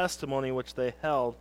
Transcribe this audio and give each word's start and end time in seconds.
testimony 0.00 0.50
which 0.50 0.74
they 0.74 0.94
held. 1.02 1.34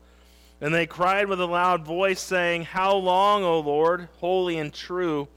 And 0.59 0.73
they 0.73 0.85
cried 0.85 1.27
with 1.27 1.39
a 1.39 1.45
loud 1.45 1.85
voice, 1.85 2.19
saying, 2.19 2.63
How 2.63 2.95
long, 2.95 3.43
O 3.43 3.59
Lord, 3.59 4.09
holy 4.19 4.57
and 4.57 4.73
true, 4.73 5.29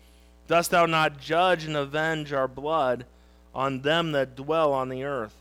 dost 0.49 0.73
thou 0.73 0.87
not 0.87 1.21
judge 1.21 1.65
and 1.65 1.77
avenge 1.77 2.33
our 2.33 2.49
blood 2.49 3.07
on 3.55 3.83
them 3.83 4.13
that 4.13 4.35
dwell 4.35 4.73
on 4.73 4.89
the 4.89 5.05
earth? 5.05 5.37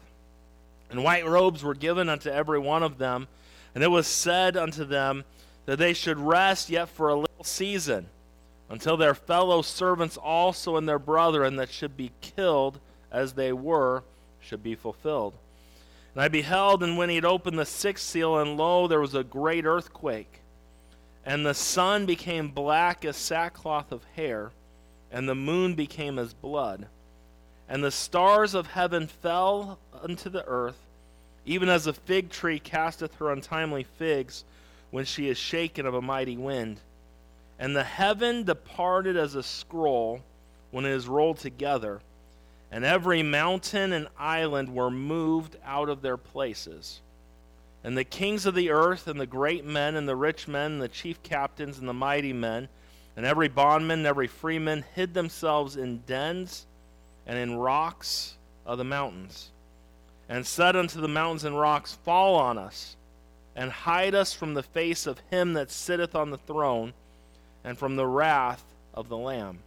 And 0.91 1.03
white 1.03 1.25
robes 1.25 1.63
were 1.63 1.73
given 1.73 2.07
unto 2.07 2.29
every 2.29 2.59
one 2.59 2.83
of 2.83 2.99
them, 2.99 3.27
and 3.73 3.83
it 3.83 3.87
was 3.87 4.05
said 4.05 4.55
unto 4.55 4.85
them 4.85 5.23
that 5.65 5.79
they 5.79 5.93
should 5.93 6.19
rest 6.19 6.69
yet 6.69 6.87
for 6.87 7.09
a 7.09 7.15
little 7.15 7.43
season, 7.43 8.05
until 8.69 8.95
their 8.95 9.15
fellow 9.15 9.63
servants 9.63 10.17
also 10.17 10.75
and 10.75 10.87
their 10.87 10.99
brethren 10.99 11.55
that 11.55 11.71
should 11.71 11.97
be 11.97 12.11
killed 12.21 12.79
as 13.11 13.33
they 13.33 13.51
were 13.51 14.03
should 14.39 14.61
be 14.61 14.75
fulfilled. 14.75 15.33
And 16.13 16.23
I 16.23 16.27
beheld, 16.27 16.83
and 16.83 16.97
when 16.97 17.09
he 17.09 17.15
had 17.15 17.25
opened 17.25 17.57
the 17.57 17.65
sixth 17.65 18.05
seal, 18.05 18.37
and 18.37 18.57
lo, 18.57 18.87
there 18.87 18.99
was 18.99 19.15
a 19.15 19.23
great 19.23 19.65
earthquake. 19.65 20.41
And 21.25 21.45
the 21.45 21.53
sun 21.53 22.05
became 22.05 22.49
black 22.49 23.05
as 23.05 23.15
sackcloth 23.15 23.91
of 23.91 24.03
hair, 24.15 24.51
and 25.11 25.27
the 25.27 25.35
moon 25.35 25.75
became 25.75 26.19
as 26.19 26.33
blood. 26.33 26.87
And 27.69 27.83
the 27.83 27.91
stars 27.91 28.53
of 28.53 28.67
heaven 28.67 29.07
fell 29.07 29.79
unto 30.01 30.29
the 30.29 30.45
earth, 30.45 30.79
even 31.45 31.69
as 31.69 31.87
a 31.87 31.93
fig 31.93 32.29
tree 32.29 32.59
casteth 32.59 33.15
her 33.15 33.31
untimely 33.31 33.83
figs 33.83 34.43
when 34.89 35.05
she 35.05 35.29
is 35.29 35.37
shaken 35.37 35.85
of 35.85 35.93
a 35.93 36.01
mighty 36.01 36.35
wind. 36.35 36.81
And 37.57 37.75
the 37.75 37.83
heaven 37.83 38.43
departed 38.43 39.15
as 39.15 39.35
a 39.35 39.43
scroll 39.43 40.21
when 40.71 40.85
it 40.85 40.91
is 40.91 41.07
rolled 41.07 41.37
together 41.37 42.01
and 42.71 42.85
every 42.85 43.21
mountain 43.21 43.91
and 43.91 44.07
island 44.17 44.73
were 44.73 44.89
moved 44.89 45.57
out 45.65 45.89
of 45.89 46.01
their 46.01 46.17
places. 46.17 47.01
And 47.83 47.97
the 47.97 48.03
kings 48.03 48.45
of 48.45 48.55
the 48.55 48.69
earth, 48.69 49.07
and 49.07 49.19
the 49.19 49.25
great 49.25 49.65
men, 49.65 49.95
and 49.95 50.07
the 50.07 50.15
rich 50.15 50.47
men, 50.47 50.73
and 50.73 50.81
the 50.81 50.87
chief 50.87 51.21
captains, 51.23 51.79
and 51.79 51.87
the 51.87 51.93
mighty 51.93 52.31
men, 52.31 52.69
and 53.17 53.25
every 53.25 53.49
bondman, 53.49 53.99
and 53.99 54.07
every 54.07 54.27
freeman 54.27 54.85
hid 54.95 55.13
themselves 55.13 55.75
in 55.75 55.99
dens 56.05 56.65
and 57.25 57.37
in 57.37 57.57
rocks 57.57 58.35
of 58.65 58.77
the 58.77 58.83
mountains, 58.83 59.49
and 60.29 60.45
said 60.45 60.75
unto 60.75 61.01
the 61.01 61.07
mountains 61.07 61.43
and 61.43 61.59
rocks, 61.59 61.97
Fall 62.05 62.35
on 62.35 62.57
us, 62.57 62.95
and 63.55 63.71
hide 63.71 64.15
us 64.15 64.33
from 64.33 64.53
the 64.53 64.63
face 64.63 65.07
of 65.07 65.19
him 65.29 65.53
that 65.53 65.71
sitteth 65.71 66.15
on 66.15 66.29
the 66.29 66.37
throne, 66.37 66.93
and 67.63 67.77
from 67.77 67.95
the 67.95 68.07
wrath 68.07 68.63
of 68.93 69.09
the 69.09 69.17
Lamb. 69.17 69.59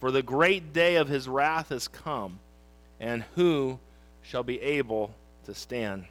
For 0.00 0.10
the 0.10 0.22
great 0.22 0.72
day 0.72 0.96
of 0.96 1.08
his 1.08 1.28
wrath 1.28 1.68
has 1.68 1.86
come, 1.86 2.40
and 2.98 3.22
who 3.34 3.78
shall 4.22 4.42
be 4.42 4.60
able 4.60 5.14
to 5.44 5.54
stand? 5.54 6.04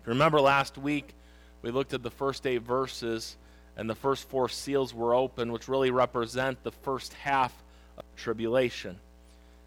If 0.00 0.06
you 0.06 0.12
Remember 0.12 0.40
last 0.40 0.78
week 0.78 1.14
we 1.62 1.70
looked 1.70 1.92
at 1.92 2.02
the 2.02 2.10
first 2.10 2.46
eight 2.46 2.62
verses, 2.62 3.36
and 3.76 3.90
the 3.90 3.94
first 3.94 4.28
four 4.28 4.48
seals 4.48 4.94
were 4.94 5.14
open, 5.14 5.52
which 5.52 5.68
really 5.68 5.90
represent 5.90 6.62
the 6.62 6.72
first 6.72 7.12
half 7.14 7.52
of 7.98 8.04
tribulation. 8.16 8.98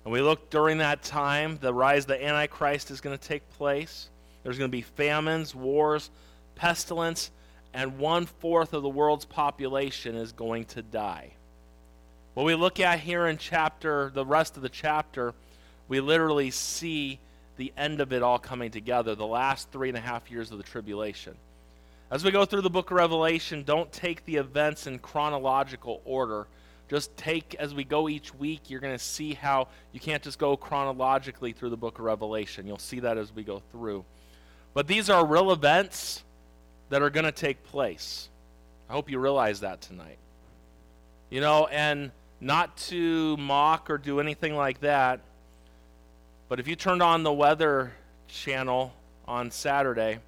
And 0.03 0.14
we 0.14 0.21
looked 0.21 0.49
during 0.49 0.80
that 0.80 1.03
time, 1.03 1.59
the 1.61 1.73
rise 1.73 2.03
of 2.03 2.08
the 2.08 2.25
Antichrist 2.25 2.89
is 2.89 3.02
going 3.02 3.17
to 3.17 3.27
take 3.27 3.47
place. 3.52 4.09
There's 4.43 4.58
going 4.58 4.71
to 4.71 4.75
be 4.75 4.81
famines, 4.81 5.53
wars, 5.53 6.09
pestilence, 6.55 7.30
and 7.73 7.99
one 7.99 8.25
fourth 8.25 8.73
of 8.73 8.81
the 8.81 8.89
world's 8.89 9.25
population 9.25 10.16
is 10.16 10.31
going 10.31 10.66
to 10.66 10.81
die. 10.81 11.33
What 12.33 12.45
we 12.45 12.55
look 12.55 12.80
at 12.80 12.99
here 12.99 13.27
in 13.27 13.38
chapter, 13.38 14.11
the 14.13 14.25
rest 14.25 14.55
of 14.55 14.63
the 14.63 14.69
chapter, 14.69 15.33
we 15.88 15.99
literally 15.99 16.52
see 16.52 17.19
the 17.58 17.73
end 17.75 17.99
of 17.99 18.13
it 18.13 18.23
all 18.23 18.39
coming 18.39 18.71
together, 18.71 19.16
the 19.16 19.27
last 19.27 19.71
three 19.71 19.89
and 19.89 19.97
a 19.97 20.02
half 20.02 20.31
years 20.31 20.52
of 20.52 20.58
the 20.58 20.63
tribulation. 20.63 21.36
As 22.11 22.23
we 22.23 22.31
go 22.31 22.45
through 22.45 22.61
the 22.61 22.69
book 22.69 22.91
of 22.91 22.97
Revelation, 22.97 23.63
don't 23.63 23.91
take 23.91 24.25
the 24.25 24.38
events 24.38 24.88
in 24.88 24.99
chronological 24.99 26.02
order. 26.05 26.47
Just 26.89 27.16
take, 27.17 27.55
as 27.55 27.73
we 27.75 27.83
go 27.83 28.09
each 28.09 28.33
week, 28.33 28.70
you're 28.70 28.80
going 28.80 28.98
to 28.98 29.03
see 29.03 29.33
how 29.33 29.67
you 29.92 29.99
can't 29.99 30.23
just 30.23 30.39
go 30.39 30.58
chronologically 30.58 31.52
through 31.52 31.70
the 31.70 31.77
book 31.77 31.99
of 31.99 32.05
Revelation. 32.05 32.65
You'll 32.65 32.80
see 32.80 33.02
that 33.02 33.17
as 33.17 33.33
we 33.36 33.43
go 33.43 33.61
through. 33.71 34.05
But 34.73 34.87
these 34.87 35.09
are 35.09 35.26
real 35.26 35.52
events 35.52 36.23
that 36.89 37.02
are 37.02 37.09
going 37.09 37.26
to 37.26 37.32
take 37.32 37.64
place. 37.65 38.30
I 38.89 38.93
hope 38.93 39.09
you 39.09 39.20
realize 39.20 39.59
that 39.59 39.82
tonight. 39.82 40.17
You 41.30 41.42
know, 41.42 41.67
and 41.67 42.11
not 42.42 42.76
to 42.77 43.36
mock 43.38 43.89
or 43.89 43.98
do 43.98 44.20
anything 44.20 44.55
like 44.55 44.80
that, 44.82 45.22
but 46.48 46.60
if 46.60 46.67
you 46.67 46.76
turned 46.76 47.04
on 47.04 47.23
the 47.23 47.33
weather 47.33 47.94
channel 48.27 48.94
on 49.27 49.52
Saturday, 49.52 50.20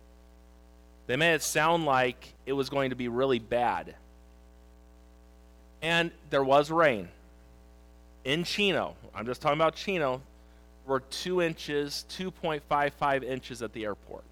they 1.08 1.16
made 1.16 1.34
it 1.34 1.42
sound 1.42 1.86
like 1.86 2.34
it 2.46 2.54
was 2.54 2.70
going 2.70 2.92
to 2.92 2.96
be 2.96 3.08
really 3.08 3.40
bad. 3.40 3.96
And 5.82 6.12
there 6.30 6.44
was 6.44 6.70
rain. 6.70 7.08
In 8.24 8.44
Chino, 8.44 8.96
I'm 9.16 9.26
just 9.26 9.42
talking 9.42 9.58
about 9.58 9.76
Chino, 9.76 10.22
were 10.86 11.00
two 11.00 11.42
inches, 11.42 12.06
2.55 12.12 13.24
inches 13.24 13.62
at 13.62 13.74
the 13.74 13.86
airport. 13.86 14.24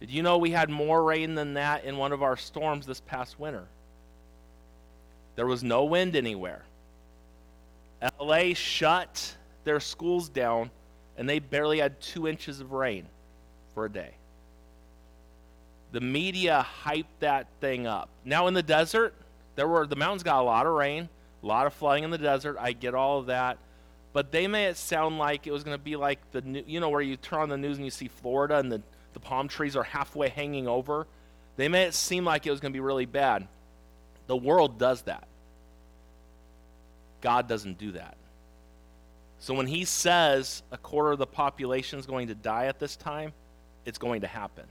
Did 0.00 0.10
you 0.10 0.22
know 0.22 0.38
we 0.38 0.52
had 0.52 0.70
more 0.70 1.02
rain 1.02 1.34
than 1.34 1.54
that 1.54 1.84
in 1.84 1.96
one 1.96 2.12
of 2.12 2.22
our 2.22 2.36
storms 2.36 2.86
this 2.86 3.00
past 3.00 3.40
winter? 3.40 3.64
There 5.38 5.46
was 5.46 5.62
no 5.62 5.84
wind 5.84 6.16
anywhere. 6.16 6.64
LA 8.20 8.54
shut 8.54 9.36
their 9.62 9.78
schools 9.78 10.28
down, 10.28 10.68
and 11.16 11.28
they 11.28 11.38
barely 11.38 11.78
had 11.78 12.00
two 12.00 12.26
inches 12.26 12.58
of 12.58 12.72
rain 12.72 13.06
for 13.72 13.84
a 13.84 13.88
day. 13.88 14.14
The 15.92 16.00
media 16.00 16.66
hyped 16.84 17.20
that 17.20 17.46
thing 17.60 17.86
up. 17.86 18.08
Now 18.24 18.48
in 18.48 18.54
the 18.54 18.64
desert, 18.64 19.14
there 19.54 19.68
were 19.68 19.86
the 19.86 19.94
mountains 19.94 20.24
got 20.24 20.40
a 20.40 20.42
lot 20.42 20.66
of 20.66 20.72
rain, 20.72 21.08
a 21.44 21.46
lot 21.46 21.68
of 21.68 21.72
flooding 21.72 22.02
in 22.02 22.10
the 22.10 22.18
desert. 22.18 22.56
I 22.58 22.72
get 22.72 22.96
all 22.96 23.20
of 23.20 23.26
that, 23.26 23.58
but 24.12 24.32
they 24.32 24.48
made 24.48 24.66
it 24.66 24.76
sound 24.76 25.18
like 25.18 25.46
it 25.46 25.52
was 25.52 25.62
going 25.62 25.76
to 25.76 25.82
be 25.82 25.94
like 25.94 26.18
the 26.32 26.40
new, 26.40 26.64
you 26.66 26.80
know 26.80 26.88
where 26.88 27.00
you 27.00 27.16
turn 27.16 27.42
on 27.42 27.48
the 27.48 27.56
news 27.56 27.76
and 27.76 27.84
you 27.84 27.92
see 27.92 28.08
Florida 28.08 28.58
and 28.58 28.72
the 28.72 28.82
the 29.12 29.20
palm 29.20 29.46
trees 29.46 29.76
are 29.76 29.84
halfway 29.84 30.30
hanging 30.30 30.66
over. 30.66 31.06
They 31.54 31.68
made 31.68 31.84
it 31.84 31.94
seem 31.94 32.24
like 32.24 32.44
it 32.44 32.50
was 32.50 32.58
going 32.58 32.72
to 32.72 32.76
be 32.76 32.80
really 32.80 33.06
bad. 33.06 33.46
The 34.26 34.36
world 34.36 34.80
does 34.80 35.02
that. 35.02 35.27
God 37.20 37.48
doesn't 37.48 37.78
do 37.78 37.92
that. 37.92 38.16
So 39.38 39.54
when 39.54 39.66
he 39.66 39.84
says 39.84 40.62
a 40.72 40.76
quarter 40.76 41.12
of 41.12 41.18
the 41.18 41.26
population 41.26 41.98
is 41.98 42.06
going 42.06 42.28
to 42.28 42.34
die 42.34 42.66
at 42.66 42.78
this 42.78 42.96
time, 42.96 43.32
it's 43.84 43.98
going 43.98 44.22
to 44.22 44.26
happen. 44.26 44.64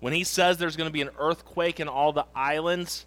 When 0.00 0.12
he 0.12 0.24
says 0.24 0.58
there's 0.58 0.76
going 0.76 0.88
to 0.88 0.92
be 0.92 1.02
an 1.02 1.10
earthquake 1.18 1.80
in 1.80 1.88
all 1.88 2.12
the 2.12 2.26
islands, 2.34 3.06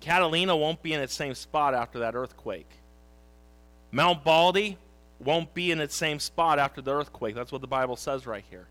Catalina 0.00 0.56
won't 0.56 0.82
be 0.82 0.92
in 0.92 1.00
its 1.00 1.14
same 1.14 1.34
spot 1.34 1.74
after 1.74 2.00
that 2.00 2.14
earthquake. 2.14 2.70
Mount 3.90 4.24
Baldy 4.24 4.76
won't 5.20 5.54
be 5.54 5.70
in 5.70 5.80
its 5.80 5.94
same 5.94 6.18
spot 6.18 6.58
after 6.58 6.82
the 6.82 6.92
earthquake. 6.92 7.34
That's 7.34 7.52
what 7.52 7.60
the 7.60 7.66
Bible 7.66 7.96
says 7.96 8.26
right 8.26 8.44
here. 8.50 8.66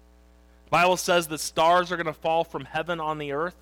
The 0.66 0.72
Bible 0.72 0.98
says 0.98 1.28
the 1.28 1.38
stars 1.38 1.92
are 1.92 1.98
going 1.98 2.08
to 2.08 2.14
fall 2.14 2.44
from 2.44 2.66
heaven 2.66 3.00
on 3.00 3.18
the 3.18 3.32
earth. 3.32 3.56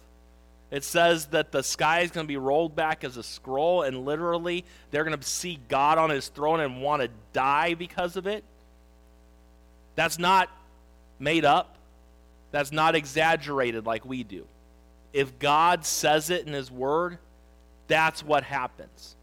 It 0.72 0.86
says 0.86 1.26
that 1.28 1.52
the 1.52 1.62
sky 1.64 2.00
is 2.00 2.12
going 2.12 2.26
to 2.26 2.28
be 2.28 2.38
rolled 2.38 2.76
back 2.76 3.04
as 3.04 3.18
a 3.18 3.24
scroll, 3.24 3.82
and 3.82 4.06
literally 4.06 4.64
they're 4.90 5.04
going 5.04 5.20
to 5.20 5.24
see 5.24 5.59
God 5.68 5.98
on 5.98 6.09
his 6.09 6.30
throne 6.30 6.62
and 6.62 6.82
want 6.82 7.02
to 7.02 7.09
die 7.34 7.74
because 7.74 8.16
of 8.16 8.26
it. 8.26 8.46
That's 9.96 10.18
not 10.18 10.50
made 11.20 11.44
up, 11.44 11.76
that's 12.52 12.72
not 12.72 12.96
exaggerated 12.96 13.86
like 13.86 14.06
we 14.06 14.24
do. 14.24 14.48
If 15.14 15.38
God 15.40 15.86
says 15.86 16.30
it 16.30 16.48
in 16.48 16.54
his 16.54 16.72
word, 16.72 17.18
that's 17.88 18.24
what 18.24 18.44
happens. 18.44 19.16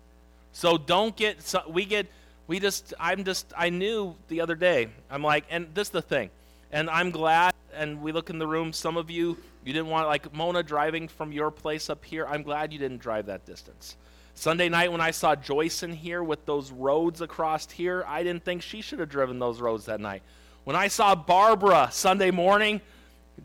So 0.52 0.76
don't 0.76 1.16
get, 1.16 1.42
so 1.42 1.62
we 1.66 1.86
get, 1.86 2.06
we 2.46 2.60
just, 2.60 2.92
I'm 3.00 3.24
just, 3.24 3.52
I 3.56 3.70
knew 3.70 4.14
the 4.28 4.42
other 4.42 4.54
day, 4.54 4.88
I'm 5.10 5.22
like, 5.22 5.44
and 5.50 5.68
this 5.74 5.88
is 5.88 5.92
the 5.92 6.02
thing, 6.02 6.28
and 6.70 6.90
I'm 6.90 7.10
glad, 7.10 7.54
and 7.74 8.02
we 8.02 8.12
look 8.12 8.28
in 8.28 8.38
the 8.38 8.46
room, 8.46 8.74
some 8.74 8.98
of 8.98 9.10
you 9.10 9.38
you 9.68 9.74
didn't 9.74 9.88
want, 9.88 10.06
like 10.06 10.32
Mona 10.34 10.62
driving 10.62 11.08
from 11.08 11.30
your 11.30 11.50
place 11.50 11.90
up 11.90 12.02
here. 12.02 12.26
I'm 12.26 12.42
glad 12.42 12.72
you 12.72 12.78
didn't 12.78 13.02
drive 13.02 13.26
that 13.26 13.44
distance. 13.44 13.98
Sunday 14.32 14.70
night 14.70 14.90
when 14.90 15.02
I 15.02 15.10
saw 15.10 15.36
Joyce 15.36 15.82
in 15.82 15.92
here 15.92 16.22
with 16.22 16.46
those 16.46 16.72
roads 16.72 17.20
across 17.20 17.70
here, 17.70 18.02
I 18.08 18.22
didn't 18.22 18.46
think 18.46 18.62
she 18.62 18.80
should 18.80 18.98
have 18.98 19.10
driven 19.10 19.38
those 19.38 19.60
roads 19.60 19.84
that 19.84 20.00
night. 20.00 20.22
When 20.64 20.74
I 20.74 20.88
saw 20.88 21.14
Barbara 21.14 21.90
Sunday 21.92 22.30
morning 22.30 22.80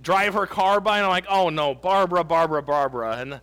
drive 0.02 0.34
her 0.36 0.48
car 0.48 0.80
by, 0.80 1.00
and 1.00 1.06
I'm 1.06 1.12
like, 1.12 1.26
oh 1.28 1.50
no, 1.50 1.76
Barbara, 1.76 2.24
Barbara, 2.24 2.64
Barbara. 2.64 3.18
And 3.18 3.42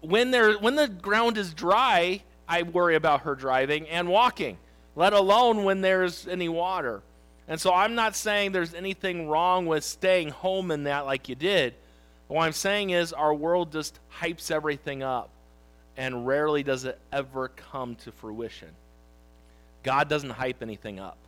when, 0.00 0.30
there, 0.30 0.54
when 0.54 0.76
the 0.76 0.88
ground 0.88 1.36
is 1.36 1.52
dry, 1.52 2.22
I 2.48 2.62
worry 2.62 2.94
about 2.94 3.20
her 3.22 3.34
driving 3.34 3.86
and 3.88 4.08
walking, 4.08 4.56
let 4.96 5.12
alone 5.12 5.64
when 5.64 5.82
there's 5.82 6.26
any 6.26 6.48
water. 6.48 7.02
And 7.48 7.60
so 7.60 7.74
I'm 7.74 7.94
not 7.94 8.16
saying 8.16 8.52
there's 8.52 8.72
anything 8.72 9.28
wrong 9.28 9.66
with 9.66 9.84
staying 9.84 10.30
home 10.30 10.70
in 10.70 10.84
that 10.84 11.04
like 11.04 11.28
you 11.28 11.34
did. 11.34 11.74
What 12.28 12.44
I'm 12.44 12.52
saying 12.52 12.90
is, 12.90 13.12
our 13.12 13.34
world 13.34 13.70
just 13.70 13.98
hypes 14.20 14.50
everything 14.50 15.02
up, 15.02 15.28
and 15.96 16.26
rarely 16.26 16.62
does 16.62 16.84
it 16.84 16.98
ever 17.12 17.48
come 17.48 17.96
to 17.96 18.12
fruition. 18.12 18.70
God 19.82 20.08
doesn't 20.08 20.30
hype 20.30 20.62
anything 20.62 20.98
up. 20.98 21.18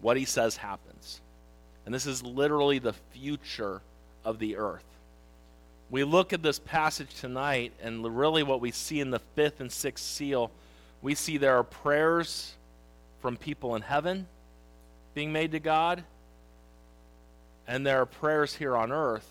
What 0.00 0.16
he 0.16 0.24
says 0.24 0.56
happens. 0.56 1.20
And 1.86 1.94
this 1.94 2.06
is 2.06 2.22
literally 2.22 2.78
the 2.78 2.92
future 3.12 3.80
of 4.24 4.38
the 4.38 4.56
earth. 4.56 4.84
We 5.90 6.04
look 6.04 6.32
at 6.32 6.42
this 6.42 6.58
passage 6.58 7.14
tonight, 7.14 7.72
and 7.82 8.04
really 8.18 8.42
what 8.42 8.60
we 8.60 8.72
see 8.72 9.00
in 9.00 9.10
the 9.10 9.20
fifth 9.20 9.60
and 9.60 9.72
sixth 9.72 10.04
seal, 10.04 10.50
we 11.00 11.14
see 11.14 11.38
there 11.38 11.56
are 11.56 11.64
prayers 11.64 12.52
from 13.22 13.36
people 13.36 13.74
in 13.76 13.82
heaven 13.82 14.26
being 15.14 15.32
made 15.32 15.52
to 15.52 15.60
God, 15.60 16.04
and 17.66 17.86
there 17.86 18.02
are 18.02 18.06
prayers 18.06 18.54
here 18.54 18.76
on 18.76 18.92
earth 18.92 19.26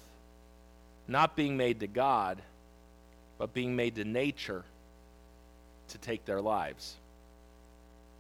not 1.08 1.36
being 1.36 1.58
made 1.58 1.80
to 1.80 1.88
God, 1.88 2.42
but 3.38 3.54
being 3.54 3.76
made 3.76 3.96
to 3.96 4.04
nature 4.04 4.64
to 5.90 5.98
take 5.98 6.26
their 6.26 6.42
lives. 6.42 6.96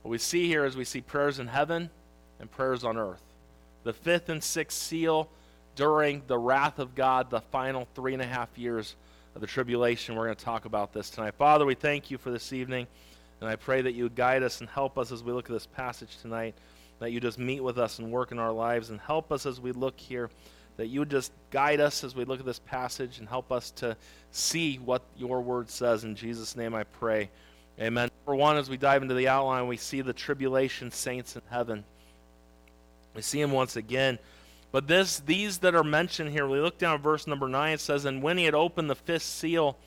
What 0.01 0.11
we 0.11 0.17
see 0.17 0.47
here 0.47 0.65
is 0.65 0.77
we 0.77 0.85
see 0.85 1.01
prayers 1.01 1.39
in 1.39 1.47
heaven 1.47 1.89
and 2.39 2.49
prayers 2.49 2.83
on 2.83 2.97
earth. 2.97 3.21
The 3.83 3.93
fifth 3.93 4.29
and 4.29 4.43
sixth 4.43 4.77
seal 4.77 5.29
during 5.75 6.21
the 6.27 6.37
wrath 6.37 6.79
of 6.79 6.95
God, 6.95 7.29
the 7.29 7.41
final 7.41 7.87
three 7.93 8.13
and 8.13 8.21
a 8.21 8.25
half 8.25 8.57
years 8.57 8.95
of 9.35 9.41
the 9.41 9.47
tribulation. 9.47 10.15
We're 10.15 10.25
going 10.25 10.35
to 10.35 10.45
talk 10.45 10.65
about 10.65 10.93
this 10.93 11.09
tonight. 11.09 11.35
Father, 11.35 11.65
we 11.65 11.75
thank 11.75 12.09
you 12.09 12.17
for 12.17 12.31
this 12.31 12.53
evening, 12.53 12.87
and 13.41 13.49
I 13.49 13.55
pray 13.55 13.81
that 13.81 13.93
you 13.93 14.09
guide 14.09 14.43
us 14.43 14.61
and 14.61 14.69
help 14.69 14.97
us 14.97 15.11
as 15.11 15.23
we 15.23 15.31
look 15.31 15.45
at 15.45 15.51
this 15.51 15.67
passage 15.67 16.17
tonight, 16.21 16.55
that 16.99 17.11
you 17.11 17.19
just 17.19 17.37
meet 17.37 17.61
with 17.61 17.77
us 17.77 17.99
and 17.99 18.11
work 18.11 18.31
in 18.31 18.39
our 18.39 18.51
lives, 18.51 18.89
and 18.89 18.99
help 18.99 19.31
us 19.31 19.45
as 19.45 19.59
we 19.59 19.71
look 19.71 19.99
here, 19.99 20.29
that 20.77 20.87
you 20.87 20.99
would 20.99 21.09
just 21.09 21.31
guide 21.51 21.79
us 21.79 22.03
as 22.03 22.15
we 22.15 22.23
look 22.23 22.39
at 22.39 22.45
this 22.45 22.59
passage 22.59 23.19
and 23.19 23.27
help 23.27 23.51
us 23.51 23.71
to 23.71 23.97
see 24.31 24.77
what 24.77 25.01
your 25.17 25.41
word 25.41 25.69
says. 25.69 26.03
In 26.03 26.15
Jesus' 26.15 26.55
name 26.55 26.73
I 26.73 26.83
pray. 26.83 27.29
Amen. 27.79 28.09
For 28.25 28.35
one, 28.35 28.57
as 28.57 28.69
we 28.69 28.77
dive 28.77 29.01
into 29.01 29.15
the 29.15 29.27
outline, 29.27 29.67
we 29.67 29.77
see 29.77 30.01
the 30.01 30.13
tribulation 30.13 30.91
saints 30.91 31.35
in 31.35 31.41
heaven. 31.49 31.83
We 33.13 33.21
see 33.21 33.41
them 33.41 33.51
once 33.51 33.75
again. 33.75 34.19
But 34.71 34.87
this, 34.87 35.19
these 35.19 35.59
that 35.59 35.75
are 35.75 35.83
mentioned 35.83 36.31
here, 36.31 36.47
we 36.47 36.59
look 36.59 36.77
down 36.77 36.95
at 36.95 37.01
verse 37.01 37.25
number 37.25 37.47
9, 37.47 37.73
it 37.73 37.79
says, 37.79 38.05
And 38.05 38.21
when 38.21 38.37
he 38.37 38.45
had 38.45 38.55
opened 38.55 38.89
the 38.89 38.95
fifth 38.95 39.23
seal, 39.23 39.77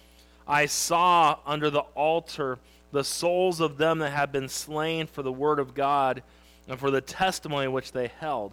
I 0.47 0.67
saw 0.67 1.39
under 1.47 1.71
the 1.71 1.81
altar 1.95 2.59
the 2.91 3.05
souls 3.05 3.61
of 3.61 3.77
them 3.77 4.01
that 4.01 4.11
had 4.11 4.33
been 4.33 4.49
slain 4.49 5.07
for 5.07 5.23
the 5.23 5.33
word 5.33 5.61
of 5.61 5.75
God 5.75 6.23
and 6.67 6.79
for 6.79 6.91
the 6.91 7.01
testimony 7.01 7.69
which 7.69 7.93
they 7.93 8.09
held. 8.19 8.53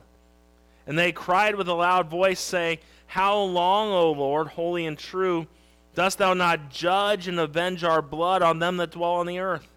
And 0.87 0.97
they 0.97 1.11
cried 1.11 1.55
with 1.55 1.67
a 1.67 1.73
loud 1.73 2.09
voice, 2.09 2.39
saying, 2.39 2.79
How 3.05 3.37
long, 3.39 3.91
O 3.91 4.11
Lord, 4.11 4.47
holy 4.47 4.85
and 4.85 4.97
true, 4.97 5.45
dost 5.93 6.17
thou 6.17 6.33
not 6.33 6.71
judge 6.71 7.27
and 7.27 7.39
avenge 7.39 7.83
our 7.83 8.01
blood 8.01 8.41
on 8.41 8.59
them 8.59 8.77
that 8.77 8.91
dwell 8.91 9.15
on 9.15 9.27
the 9.27 9.39
earth? 9.39 9.67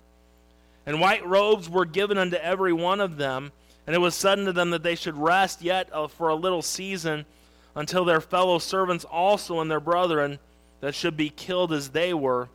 And 0.87 1.01
white 1.01 1.27
robes 1.27 1.69
were 1.69 1.85
given 1.85 2.17
unto 2.17 2.37
every 2.37 2.73
one 2.73 3.01
of 3.01 3.17
them 3.17 3.53
and 3.91 3.97
it 3.97 3.99
was 3.99 4.15
said 4.15 4.39
unto 4.39 4.53
them 4.53 4.71
that 4.71 4.85
they 4.85 4.95
should 4.95 5.17
rest 5.17 5.63
yet 5.63 5.89
uh, 5.93 6.07
for 6.07 6.29
a 6.29 6.35
little 6.37 6.63
season 6.63 7.27
until 7.75 8.05
their 8.05 8.21
fellow 8.21 8.61
servants 8.61 9.05
also 9.05 9.59
and 9.59 9.69
their 9.69 9.81
brethren 9.81 10.39
that 10.81 10.95
should 10.95 11.17
be 11.17 11.29
killed 11.29 11.73
as 11.73 11.89
they 11.89 12.15
were 12.15 12.49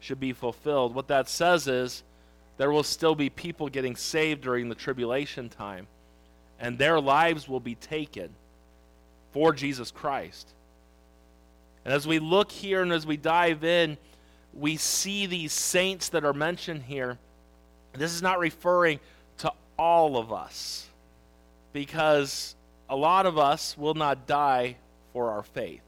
should 0.00 0.18
be 0.18 0.32
fulfilled. 0.32 0.92
What 0.92 1.06
that 1.06 1.28
says 1.28 1.68
is 1.68 2.02
there 2.56 2.72
will 2.72 2.82
still 2.82 3.14
be 3.14 3.30
people 3.30 3.68
getting 3.68 3.94
saved 3.94 4.42
during 4.42 4.68
the 4.68 4.74
tribulation 4.74 5.48
time, 5.48 5.86
and 6.62 6.78
their 6.78 7.00
lives 7.00 7.48
will 7.48 7.60
be 7.60 7.74
taken 7.74 8.30
for 9.32 9.52
Jesus 9.52 9.90
Christ. 9.90 10.48
And 11.84 11.92
as 11.92 12.06
we 12.06 12.20
look 12.20 12.52
here 12.52 12.82
and 12.82 12.92
as 12.92 13.04
we 13.04 13.16
dive 13.16 13.64
in, 13.64 13.98
we 14.54 14.76
see 14.76 15.26
these 15.26 15.52
saints 15.52 16.10
that 16.10 16.24
are 16.24 16.32
mentioned 16.32 16.84
here. 16.84 17.18
This 17.94 18.12
is 18.12 18.22
not 18.22 18.38
referring 18.38 19.00
to 19.38 19.52
all 19.76 20.16
of 20.16 20.32
us 20.32 20.86
because 21.72 22.54
a 22.88 22.94
lot 22.94 23.26
of 23.26 23.38
us 23.38 23.76
will 23.76 23.94
not 23.94 24.28
die 24.28 24.76
for 25.12 25.32
our 25.32 25.42
faith. 25.42 25.82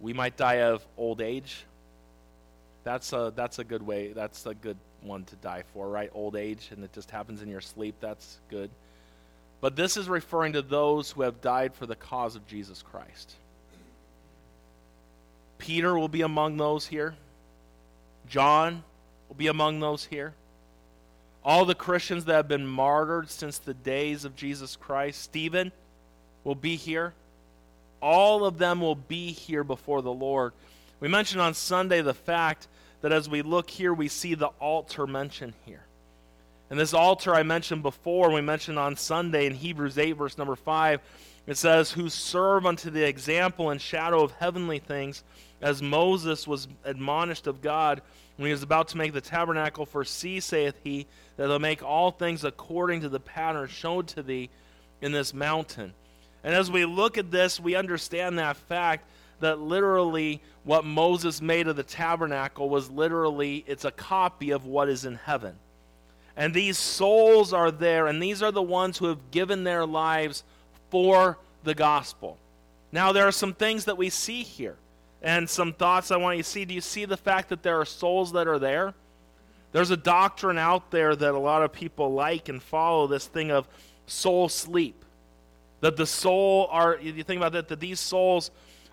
We 0.00 0.12
might 0.12 0.36
die 0.36 0.62
of 0.62 0.84
old 0.96 1.20
age. 1.20 1.64
That's 2.82 3.12
a, 3.12 3.32
that's 3.34 3.60
a 3.60 3.64
good 3.64 3.82
way, 3.82 4.12
that's 4.12 4.44
a 4.44 4.54
good 4.54 4.76
one 5.02 5.24
to 5.24 5.36
die 5.36 5.62
for, 5.72 5.88
right? 5.88 6.10
Old 6.12 6.34
age, 6.34 6.70
and 6.72 6.82
it 6.82 6.92
just 6.92 7.12
happens 7.12 7.42
in 7.42 7.48
your 7.48 7.60
sleep. 7.60 7.94
That's 8.00 8.38
good. 8.50 8.70
But 9.60 9.76
this 9.76 9.96
is 9.96 10.08
referring 10.08 10.52
to 10.52 10.62
those 10.62 11.10
who 11.10 11.22
have 11.22 11.40
died 11.40 11.74
for 11.74 11.86
the 11.86 11.96
cause 11.96 12.36
of 12.36 12.46
Jesus 12.46 12.82
Christ. 12.82 13.34
Peter 15.58 15.98
will 15.98 16.08
be 16.08 16.22
among 16.22 16.56
those 16.56 16.86
here. 16.86 17.14
John 18.28 18.82
will 19.28 19.36
be 19.36 19.46
among 19.46 19.80
those 19.80 20.04
here 20.04 20.34
all 21.46 21.64
the 21.64 21.76
Christians 21.76 22.24
that 22.24 22.34
have 22.34 22.48
been 22.48 22.66
martyred 22.66 23.30
since 23.30 23.58
the 23.58 23.72
days 23.72 24.24
of 24.24 24.34
Jesus 24.34 24.74
Christ. 24.74 25.22
Stephen 25.22 25.70
will 26.42 26.56
be 26.56 26.74
here. 26.74 27.14
All 28.02 28.44
of 28.44 28.58
them 28.58 28.80
will 28.80 28.96
be 28.96 29.30
here 29.30 29.62
before 29.62 30.02
the 30.02 30.12
Lord. 30.12 30.52
We 30.98 31.06
mentioned 31.06 31.40
on 31.40 31.54
Sunday 31.54 32.02
the 32.02 32.14
fact 32.14 32.66
that 33.00 33.12
as 33.12 33.28
we 33.28 33.42
look 33.42 33.70
here, 33.70 33.94
we 33.94 34.08
see 34.08 34.34
the 34.34 34.48
altar 34.58 35.06
mentioned 35.06 35.52
here. 35.64 35.84
And 36.68 36.78
this 36.78 36.94
altar 36.94 37.34
I 37.34 37.42
mentioned 37.42 37.82
before, 37.82 38.30
we 38.30 38.40
mentioned 38.40 38.78
on 38.78 38.96
Sunday 38.96 39.46
in 39.46 39.54
Hebrews 39.54 39.98
8, 39.98 40.12
verse 40.12 40.36
number 40.36 40.56
5, 40.56 41.00
it 41.46 41.56
says, 41.56 41.92
Who 41.92 42.08
serve 42.08 42.66
unto 42.66 42.90
the 42.90 43.06
example 43.06 43.70
and 43.70 43.80
shadow 43.80 44.22
of 44.22 44.32
heavenly 44.32 44.80
things, 44.80 45.22
as 45.62 45.80
Moses 45.80 46.46
was 46.46 46.66
admonished 46.84 47.46
of 47.46 47.60
God 47.60 48.02
when 48.36 48.46
he 48.46 48.52
was 48.52 48.64
about 48.64 48.88
to 48.88 48.96
make 48.96 49.12
the 49.12 49.20
tabernacle. 49.20 49.86
For 49.86 50.04
see, 50.04 50.40
saith 50.40 50.74
he, 50.82 51.06
that 51.36 51.46
they'll 51.46 51.58
make 51.58 51.82
all 51.82 52.10
things 52.10 52.44
according 52.44 53.02
to 53.02 53.08
the 53.08 53.20
pattern 53.20 53.68
shown 53.68 54.06
to 54.06 54.22
thee 54.22 54.50
in 55.00 55.12
this 55.12 55.32
mountain. 55.32 55.94
And 56.42 56.54
as 56.54 56.70
we 56.70 56.84
look 56.84 57.16
at 57.16 57.30
this, 57.30 57.60
we 57.60 57.76
understand 57.76 58.38
that 58.38 58.56
fact 58.56 59.08
that 59.40 59.60
literally 59.60 60.42
what 60.64 60.84
Moses 60.84 61.40
made 61.40 61.68
of 61.68 61.76
the 61.76 61.82
tabernacle 61.82 62.68
was 62.68 62.90
literally 62.90 63.64
it's 63.66 63.84
a 63.84 63.90
copy 63.90 64.50
of 64.50 64.64
what 64.64 64.88
is 64.88 65.04
in 65.04 65.16
heaven. 65.16 65.56
And 66.36 66.52
these 66.52 66.76
souls 66.76 67.52
are 67.52 67.70
there, 67.70 68.06
and 68.06 68.22
these 68.22 68.42
are 68.42 68.52
the 68.52 68.62
ones 68.62 68.98
who 68.98 69.06
have 69.06 69.30
given 69.30 69.64
their 69.64 69.86
lives 69.86 70.44
for 70.90 71.38
the 71.64 71.74
gospel. 71.74 72.38
Now, 72.92 73.12
there 73.12 73.26
are 73.26 73.32
some 73.32 73.54
things 73.54 73.86
that 73.86 73.96
we 73.96 74.10
see 74.10 74.42
here, 74.42 74.76
and 75.22 75.48
some 75.48 75.72
thoughts 75.72 76.10
I 76.10 76.16
want 76.16 76.36
you 76.36 76.42
to 76.42 76.48
see. 76.48 76.64
Do 76.64 76.74
you 76.74 76.80
see 76.80 77.06
the 77.06 77.16
fact 77.16 77.48
that 77.48 77.62
there 77.62 77.80
are 77.80 77.86
souls 77.86 78.32
that 78.32 78.46
are 78.46 78.58
there? 78.58 78.94
There's 79.72 79.90
a 79.90 79.96
doctrine 79.96 80.58
out 80.58 80.90
there 80.90 81.16
that 81.16 81.34
a 81.34 81.38
lot 81.38 81.62
of 81.62 81.72
people 81.72 82.12
like 82.12 82.48
and 82.48 82.62
follow 82.62 83.06
this 83.06 83.26
thing 83.26 83.50
of 83.50 83.66
soul 84.06 84.48
sleep. 84.48 85.04
That 85.80 85.96
the 85.96 86.06
soul 86.06 86.68
are, 86.70 86.98
you 87.00 87.22
think 87.22 87.38
about 87.38 87.52
that, 87.52 87.68
that 87.68 87.80
these 87.80 88.00
souls 88.00 88.50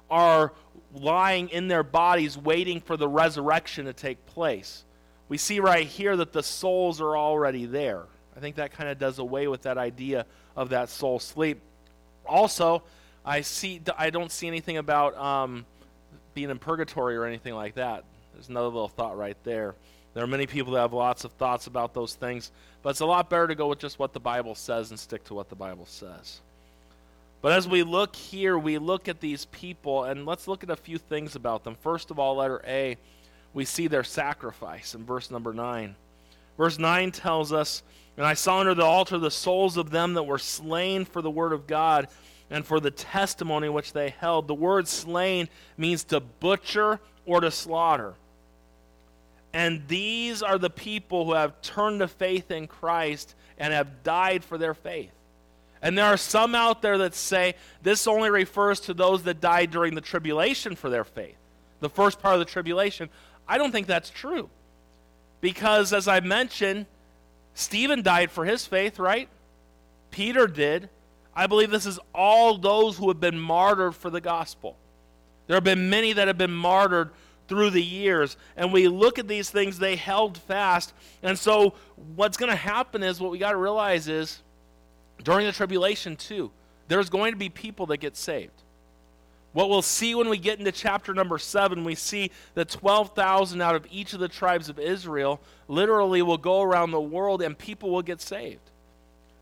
are 0.10 0.54
lying 0.94 1.50
in 1.50 1.68
their 1.68 1.84
bodies 1.84 2.38
waiting 2.38 2.82
for 2.82 2.98
the 2.98 3.08
resurrection 3.08 3.86
to 3.86 3.94
take 3.94 4.26
place. 4.26 4.84
We 5.30 5.38
see 5.38 5.60
right 5.60 5.88
here 5.88 6.16
that 6.18 6.34
the 6.34 6.44
souls 6.44 7.02
are 7.02 7.18
already 7.18 7.66
there. 7.66 8.04
I 8.36 8.40
think 8.40 8.56
that 8.58 8.72
kind 8.72 8.90
of 8.90 9.00
does 9.00 9.20
away 9.20 9.48
with 9.48 9.64
that 9.64 9.78
idea 9.78 10.26
of 10.56 10.70
that 10.70 10.90
soul 10.90 11.20
sleep. 11.20 11.60
Also, 12.26 12.84
I 13.26 13.42
see 13.42 13.82
I 13.98 14.10
don't 14.10 14.32
see 14.32 14.48
anything 14.48 14.78
about 14.78 15.18
um, 15.18 15.66
being 16.34 16.50
in 16.50 16.60
purgatory 16.60 17.16
or 17.16 17.26
anything 17.26 17.54
like 17.56 17.76
that. 17.76 18.04
There's 18.34 18.50
another 18.50 18.68
little 18.68 18.90
thought 18.90 19.18
right 19.18 19.38
there. 19.44 19.76
There 20.14 20.24
are 20.24 20.28
many 20.28 20.46
people 20.46 20.74
that 20.74 20.82
have 20.82 20.94
lots 20.94 21.24
of 21.24 21.32
thoughts 21.34 21.68
about 21.68 21.94
those 21.94 22.14
things, 22.14 22.52
but 22.82 22.90
it's 22.90 23.00
a 23.00 23.06
lot 23.06 23.30
better 23.30 23.48
to 23.48 23.56
go 23.56 23.68
with 23.68 23.80
just 23.80 23.98
what 23.98 24.14
the 24.14 24.20
Bible 24.20 24.54
says 24.54 24.92
and 24.92 25.00
stick 25.00 25.24
to 25.26 25.34
what 25.34 25.50
the 25.50 25.56
Bible 25.56 25.86
says. 25.86 26.40
But 27.42 27.52
as 27.52 27.68
we 27.68 27.84
look 27.84 28.16
here, 28.16 28.58
we 28.58 28.78
look 28.78 29.10
at 29.10 29.20
these 29.20 29.46
people, 29.46 30.04
and 30.06 30.26
let's 30.26 30.48
look 30.48 30.64
at 30.64 30.70
a 30.70 30.76
few 30.76 30.98
things 30.98 31.36
about 31.36 31.64
them. 31.64 31.76
First 31.82 32.12
of 32.12 32.20
all, 32.20 32.36
letter 32.36 32.62
A, 32.66 32.96
we 33.54 33.66
see 33.66 33.88
their 33.88 34.04
sacrifice 34.04 34.96
in 34.96 35.06
verse 35.06 35.30
number 35.30 35.54
9. 35.54 35.96
Verse 36.58 36.80
9 36.80 37.12
tells 37.12 37.52
us, 37.52 37.84
And 38.18 38.26
I 38.26 38.34
saw 38.34 38.60
under 38.60 38.74
the 38.74 38.84
altar 38.84 39.18
the 39.18 39.32
souls 39.32 39.78
of 39.78 39.90
them 39.90 40.14
that 40.16 40.24
were 40.24 40.40
slain 40.40 41.06
for 41.06 41.22
the 41.22 41.32
word 41.32 41.54
of 41.54 41.68
God 41.68 42.08
and 42.50 42.66
for 42.66 42.80
the 42.80 42.92
testimony 42.92 43.70
which 43.70 43.94
they 43.94 44.10
held. 44.10 44.48
The 44.48 44.54
word 44.54 44.88
slain 44.88 45.50
means 45.78 46.04
to 46.06 46.20
butcher 46.20 47.00
or 47.26 47.42
to 47.42 47.52
slaughter. 47.52 48.16
And 49.54 49.88
these 49.88 50.42
are 50.42 50.58
the 50.58 50.70
people 50.70 51.26
who 51.26 51.34
have 51.34 51.62
turned 51.62 52.00
to 52.00 52.08
faith 52.08 52.50
in 52.50 52.68
Christ 52.68 53.36
and 53.58 53.72
have 53.72 54.04
died 54.04 54.44
for 54.44 54.58
their 54.58 54.74
faith. 54.74 55.12
And 55.82 55.98
there 55.98 56.06
are 56.06 56.18
some 56.18 56.56
out 56.56 56.82
there 56.82 56.98
that 57.00 57.14
say 57.14 57.56
this 57.82 58.08
only 58.08 58.30
refers 58.30 58.80
to 58.82 58.94
those 58.94 59.24
that 59.24 59.42
died 59.42 59.70
during 59.70 59.96
the 59.96 60.02
tribulation 60.02 60.76
for 60.76 60.90
their 60.90 61.04
faith, 61.04 61.36
the 61.82 61.90
first 61.90 62.22
part 62.22 62.34
of 62.36 62.40
the 62.40 62.46
tribulation. 62.46 63.10
I 63.48 63.58
don't 63.58 63.72
think 63.72 63.88
that's 63.88 64.10
true. 64.10 64.50
Because, 65.42 65.92
as 65.92 66.08
I 66.08 66.20
mentioned, 66.22 66.86
Stephen 67.54 68.02
died 68.02 68.32
for 68.32 68.46
his 68.46 68.66
faith, 68.66 68.98
right? 68.98 69.30
Peter 70.12 70.48
did. 70.48 70.90
I 71.36 71.48
believe 71.48 71.72
this 71.72 71.86
is 71.86 72.00
all 72.14 72.58
those 72.58 72.98
who 72.98 73.08
have 73.10 73.20
been 73.20 73.40
martyred 73.40 73.96
for 73.96 74.10
the 74.10 74.22
gospel. 74.22 74.78
There 75.48 75.56
have 75.56 75.64
been 75.64 75.90
many 75.90 76.14
that 76.14 76.28
have 76.28 76.38
been 76.38 76.54
martyred 76.54 77.12
through 77.48 77.72
the 77.72 77.84
years. 77.84 78.38
And 78.56 78.72
we 78.72 78.88
look 78.88 79.20
at 79.20 79.28
these 79.28 79.50
things, 79.50 79.78
they 79.78 79.96
held 79.96 80.38
fast. 80.38 80.94
And 81.22 81.38
so, 81.38 81.76
what's 82.16 82.38
going 82.38 82.50
to 82.50 82.56
happen 82.56 83.04
is 83.04 83.20
what 83.20 83.32
we 83.32 83.38
got 83.38 83.52
to 83.52 83.58
realize 83.58 84.08
is 84.08 84.42
during 85.24 85.46
the 85.46 85.52
tribulation, 85.52 86.16
too, 86.16 86.52
there's 86.88 87.10
going 87.10 87.34
to 87.34 87.38
be 87.38 87.50
people 87.50 87.86
that 87.88 87.98
get 87.98 88.16
saved. 88.16 88.63
What 89.54 89.70
we'll 89.70 89.84
see 89.84 90.16
when 90.16 90.30
we 90.30 90.38
get 90.38 90.60
into 90.60 90.72
chapter 90.72 91.14
number 91.14 91.38
7, 91.38 91.84
we 91.84 91.96
see 91.96 92.32
that 92.56 92.70
12,000 92.70 93.62
out 93.62 93.76
of 93.76 93.88
each 93.92 94.14
of 94.14 94.20
the 94.20 94.28
tribes 94.28 94.68
of 94.68 94.80
Israel 94.80 95.40
literally 95.68 96.24
will 96.24 96.40
go 96.40 96.62
around 96.62 96.92
the 96.92 97.00
world 97.00 97.42
and 97.42 97.58
people 97.58 97.92
will 97.92 98.02
get 98.02 98.20
saved. 98.20 98.72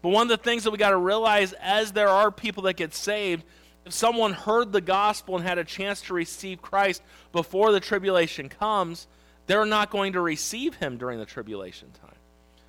But 0.02 0.10
one 0.10 0.24
of 0.24 0.30
the 0.30 0.44
things 0.44 0.66
that 0.66 0.72
we 0.72 0.78
got 0.78 0.90
to 0.90 0.98
realize 0.98 1.54
as 1.54 1.94
there 1.94 2.10
are 2.10 2.30
people 2.30 2.64
that 2.64 2.76
get 2.76 2.94
saved, 2.94 3.44
if 3.86 3.94
someone 3.94 4.34
heard 4.34 4.72
the 4.72 4.82
gospel 4.82 5.38
and 5.38 5.46
had 5.46 5.58
a 5.58 5.64
chance 5.64 6.02
to 6.02 6.14
receive 6.14 6.62
Christ 6.62 7.02
before 7.32 7.72
the 7.72 7.80
tribulation 7.80 8.50
comes, 8.50 9.08
they're 9.48 9.66
not 9.66 9.92
going 9.92 10.14
to 10.14 10.22
receive 10.22 10.76
him 10.76 10.98
during 10.98 11.20
the 11.20 11.26
tribulation 11.26 11.90
time. 12.02 12.16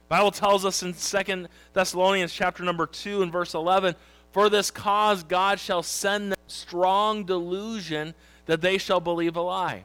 Bible 0.09 0.31
tells 0.31 0.65
us 0.65 0.83
in 0.83 0.93
2 0.93 1.47
Thessalonians 1.73 2.35
chapter 2.35 2.63
number 2.63 2.87
2 2.87 3.23
and 3.23 3.33
verse 3.33 3.55
11, 3.55 3.95
for 4.33 4.49
this 4.49 4.71
cause 4.71 5.23
God 5.23 5.61
shall 5.61 5.83
send 5.83 6.33
them 6.33 6.39
strong 6.47 7.25
delusion 7.25 8.15
that 8.47 8.61
they 8.61 8.79
shall 8.79 9.01
believe 9.01 9.37
a 9.37 9.41
lie. 9.41 9.85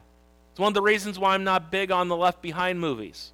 It's 0.50 0.60
one 0.60 0.68
of 0.68 0.74
the 0.74 0.82
reasons 0.82 1.18
why 1.18 1.34
I'm 1.34 1.44
not 1.44 1.70
big 1.70 1.92
on 1.92 2.08
the 2.08 2.16
Left 2.16 2.42
Behind 2.42 2.80
movies. 2.80 3.32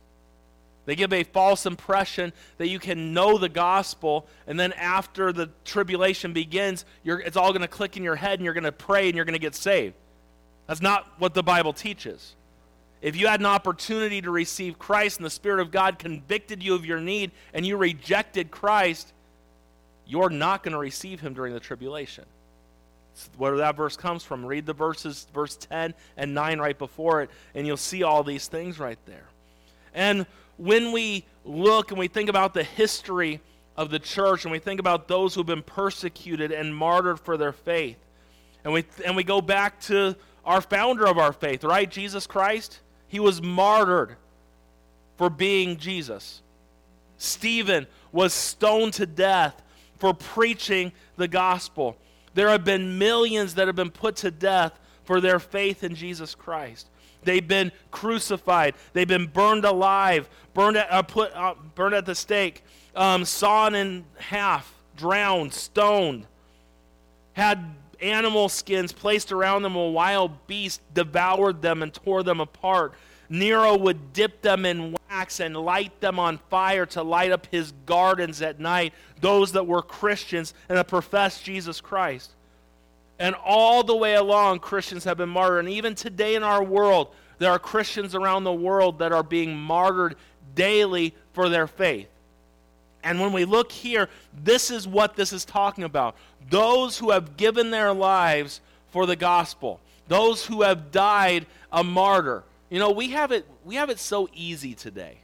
They 0.87 0.95
give 0.95 1.15
a 1.15 1.25
false 1.25 1.65
impression 1.65 2.35
that 2.59 2.69
you 2.69 2.79
can 2.79 3.15
know 3.15 3.39
the 3.39 3.49
gospel, 3.49 4.27
and 4.47 4.61
then 4.61 4.75
after 4.75 5.33
the 5.33 5.49
tribulation 5.65 6.35
begins, 6.35 6.85
it's 7.05 7.39
all 7.39 7.53
going 7.53 7.63
to 7.63 7.69
click 7.69 7.97
in 7.97 8.03
your 8.03 8.17
head, 8.17 8.39
and 8.39 8.45
you're 8.45 8.53
going 8.53 8.65
to 8.65 8.73
pray, 8.73 9.07
and 9.07 9.17
you're 9.17 9.25
going 9.25 9.33
to 9.33 9.39
get 9.39 9.55
saved. 9.55 9.95
That's 10.67 10.83
not 10.83 11.11
what 11.19 11.33
the 11.33 11.43
Bible 11.43 11.73
teaches. 11.73 12.35
If 13.01 13.17
you 13.17 13.27
had 13.27 13.41
an 13.41 13.47
opportunity 13.47 14.21
to 14.21 14.31
receive 14.31 14.79
Christ 14.79 15.19
and 15.19 15.27
the 15.27 15.31
Spirit 15.31 15.61
of 15.61 15.71
God 15.71 15.99
convicted 15.99 16.63
you 16.63 16.75
of 16.75 16.85
your 16.85 17.01
need 17.01 17.31
and 17.53 17.67
you 17.67 17.77
rejected 17.77 18.51
Christ, 18.51 19.13
you're 20.07 20.31
not 20.31 20.63
going 20.63 20.73
to 20.73 20.79
receive 20.79 21.21
him 21.21 21.35
during 21.35 21.53
the 21.53 21.61
tribulation. 21.61 22.25
where 23.37 23.57
that 23.59 23.77
verse 23.77 23.97
comes 23.97 24.25
from. 24.25 24.45
Read 24.45 24.67
the 24.67 24.73
verses, 24.73 25.27
verse 25.33 25.57
10 25.57 25.95
and 26.17 26.35
9 26.35 26.59
right 26.59 26.79
before 26.79 27.23
it, 27.23 27.31
and 27.55 27.67
you'll 27.67 27.77
see 27.77 28.03
all 28.03 28.25
these 28.25 28.49
things 28.49 28.79
right 28.79 28.99
there. 29.07 29.27
And 29.95 30.27
when 30.57 30.93
we 30.93 31.25
look 31.45 31.91
and 31.91 31.99
we 31.99 32.09
think 32.09 32.29
about 32.29 32.55
the 32.55 32.65
history 32.65 33.41
of 33.77 33.91
the 33.91 33.99
church 33.99 34.45
and 34.45 34.53
we 34.53 34.59
think 34.59 34.81
about 34.81 35.09
those 35.09 35.35
who've 35.35 35.47
been 35.47 35.63
persecuted 35.63 36.53
and 36.53 36.75
martyred 36.75 37.21
for 37.21 37.37
their 37.37 37.53
faith, 37.53 37.99
and 38.65 38.73
we, 38.73 38.85
and 39.05 39.15
we 39.15 39.25
go 39.25 39.41
back 39.41 39.81
to 39.83 40.17
our 40.45 40.61
founder 40.61 41.07
of 41.07 41.19
our 41.19 41.33
faith, 41.33 41.65
right? 41.65 41.91
Jesus 41.91 42.27
Christ. 42.27 42.81
He 43.09 43.21
was 43.21 43.41
martyred 43.41 44.17
for 45.17 45.31
being 45.31 45.77
Jesus. 45.77 46.43
Stephen 47.19 47.87
was 48.11 48.33
stoned 48.33 48.95
to 48.95 49.07
death 49.07 49.63
for 50.05 50.13
preaching 50.13 50.93
the 51.17 51.27
gospel. 51.27 51.97
There 52.35 52.51
have 52.51 52.63
been 52.63 52.99
millions 52.99 53.55
that 53.55 53.69
have 53.69 53.75
been 53.75 53.91
put 53.91 54.17
to 54.17 54.31
death 54.31 54.79
for 55.05 55.19
their 55.19 55.39
faith 55.39 55.83
in 55.83 55.95
Jesus 55.95 56.35
Christ. 56.35 56.91
They've 57.23 57.49
been 57.49 57.73
crucified. 57.91 58.75
They've 58.93 59.09
been 59.09 59.29
burned 59.29 59.65
alive, 59.65 60.29
burned 60.53 60.77
at, 60.77 60.93
uh, 60.93 61.01
put, 61.05 61.35
uh, 61.35 61.55
burned 61.75 61.95
at 61.95 62.05
the 62.05 62.15
stake, 62.15 62.63
um, 62.95 63.25
sawn 63.25 63.75
in 63.75 64.05
half, 64.19 64.75
drowned, 64.95 65.55
stoned, 65.55 66.27
had 67.33 67.65
animal 67.99 68.51
skins 68.51 68.93
placed 68.93 69.33
around 69.33 69.63
them, 69.63 69.75
a 69.75 69.89
wild 69.89 70.47
beast 70.47 70.83
devoured 70.93 71.63
them 71.63 71.83
and 71.83 71.95
tore 71.95 72.23
them 72.23 72.41
apart. 72.41 72.93
Nero 73.29 73.77
would 73.77 74.13
dip 74.13 74.43
them 74.43 74.67
in 74.67 74.95
wax 75.09 75.41
and 75.41 75.57
light 75.57 76.01
them 76.01 76.19
on 76.19 76.39
fire 76.51 76.87
to 76.87 77.03
light 77.03 77.33
up 77.33 77.47
his 77.51 77.73
gardens 77.87 78.43
at 78.43 78.61
night, 78.61 78.93
those 79.21 79.53
that 79.53 79.67
were 79.67 79.83
Christians 79.83 80.55
and 80.69 80.77
that 80.79 80.89
professed 80.89 81.45
Jesus 81.45 81.81
Christ. 81.81 82.33
And 83.19 83.35
all 83.45 83.83
the 83.85 83.97
way 83.97 84.15
along, 84.15 84.59
Christians 84.59 85.05
have 85.05 85.17
been 85.17 85.29
martyred. 85.29 85.65
And 85.65 85.75
even 85.75 85.95
today 85.95 86.35
in 86.35 86.43
our 86.43 86.63
world, 86.63 87.09
there 87.39 87.51
are 87.51 87.59
Christians 87.59 88.15
around 88.15 88.45
the 88.45 88.53
world 88.53 88.99
that 88.99 89.13
are 89.13 89.23
being 89.23 89.57
martyred 89.57 90.17
daily 90.55 91.15
for 91.33 91.49
their 91.49 91.67
faith. 91.67 92.09
And 93.03 93.21
when 93.21 93.33
we 93.33 93.45
look 93.45 93.71
here, 93.71 94.09
this 94.33 94.71
is 94.71 94.89
what 94.89 95.15
this 95.15 95.33
is 95.33 95.45
talking 95.45 95.85
about. 95.85 96.17
Those 96.51 96.99
who 96.99 97.11
have 97.11 97.37
given 97.37 97.71
their 97.71 97.93
lives 97.93 98.61
for 98.91 99.07
the 99.07 99.17
gospel, 99.17 99.81
those 100.09 100.47
who 100.47 100.63
have 100.63 100.91
died 100.91 101.47
a 101.73 101.85
martyr. 101.85 102.45
You 102.75 102.81
know, 102.81 102.91
we 102.91 103.11
have 103.11 103.31
it 103.31 103.47
we 103.65 103.77
have 103.77 103.89
it 103.89 104.01
so 104.01 104.29
easy 104.35 104.75
today. 104.75 105.19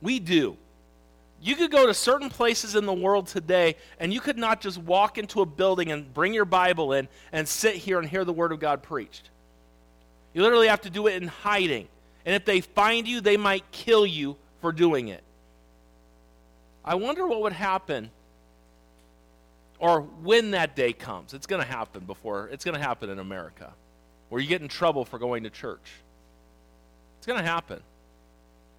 We 0.00 0.18
do. 0.18 0.56
You 1.42 1.54
could 1.54 1.70
go 1.70 1.86
to 1.86 1.92
certain 1.92 2.30
places 2.30 2.76
in 2.76 2.86
the 2.86 2.94
world 2.94 3.26
today 3.26 3.76
and 3.98 4.10
you 4.10 4.22
could 4.22 4.38
not 4.38 4.62
just 4.62 4.78
walk 4.78 5.18
into 5.18 5.42
a 5.42 5.44
building 5.44 5.92
and 5.92 6.14
bring 6.14 6.32
your 6.32 6.46
Bible 6.46 6.94
in 6.94 7.08
and 7.30 7.46
sit 7.46 7.74
here 7.74 7.98
and 7.98 8.08
hear 8.08 8.24
the 8.24 8.32
word 8.32 8.52
of 8.52 8.58
God 8.58 8.82
preached. 8.82 9.28
You 10.32 10.40
literally 10.40 10.68
have 10.68 10.80
to 10.80 10.88
do 10.88 11.08
it 11.08 11.22
in 11.22 11.28
hiding. 11.28 11.88
And 12.24 12.34
if 12.34 12.46
they 12.46 12.62
find 12.62 13.06
you, 13.06 13.20
they 13.20 13.36
might 13.36 13.70
kill 13.70 14.06
you 14.06 14.38
for 14.62 14.72
doing 14.72 15.08
it. 15.08 15.22
I 16.82 16.94
wonder 16.94 17.26
what 17.26 17.42
would 17.42 17.52
happen 17.52 18.08
or 19.78 20.00
when 20.00 20.52
that 20.52 20.74
day 20.74 20.94
comes. 20.94 21.34
It's 21.34 21.46
going 21.46 21.60
to 21.60 21.68
happen 21.68 22.06
before, 22.06 22.48
it's 22.50 22.64
going 22.64 22.78
to 22.78 22.82
happen 22.82 23.10
in 23.10 23.18
America 23.18 23.74
where 24.30 24.40
you 24.40 24.48
get 24.48 24.62
in 24.62 24.68
trouble 24.68 25.04
for 25.04 25.18
going 25.18 25.42
to 25.42 25.50
church. 25.50 26.00
It's 27.20 27.26
going 27.26 27.38
to 27.38 27.44
happen. 27.44 27.82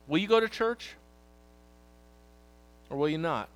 Will 0.08 0.18
you 0.18 0.28
go 0.28 0.40
to 0.40 0.50
church 0.50 0.96
or 2.90 2.98
will 2.98 3.08
you 3.08 3.20
not? 3.20 3.48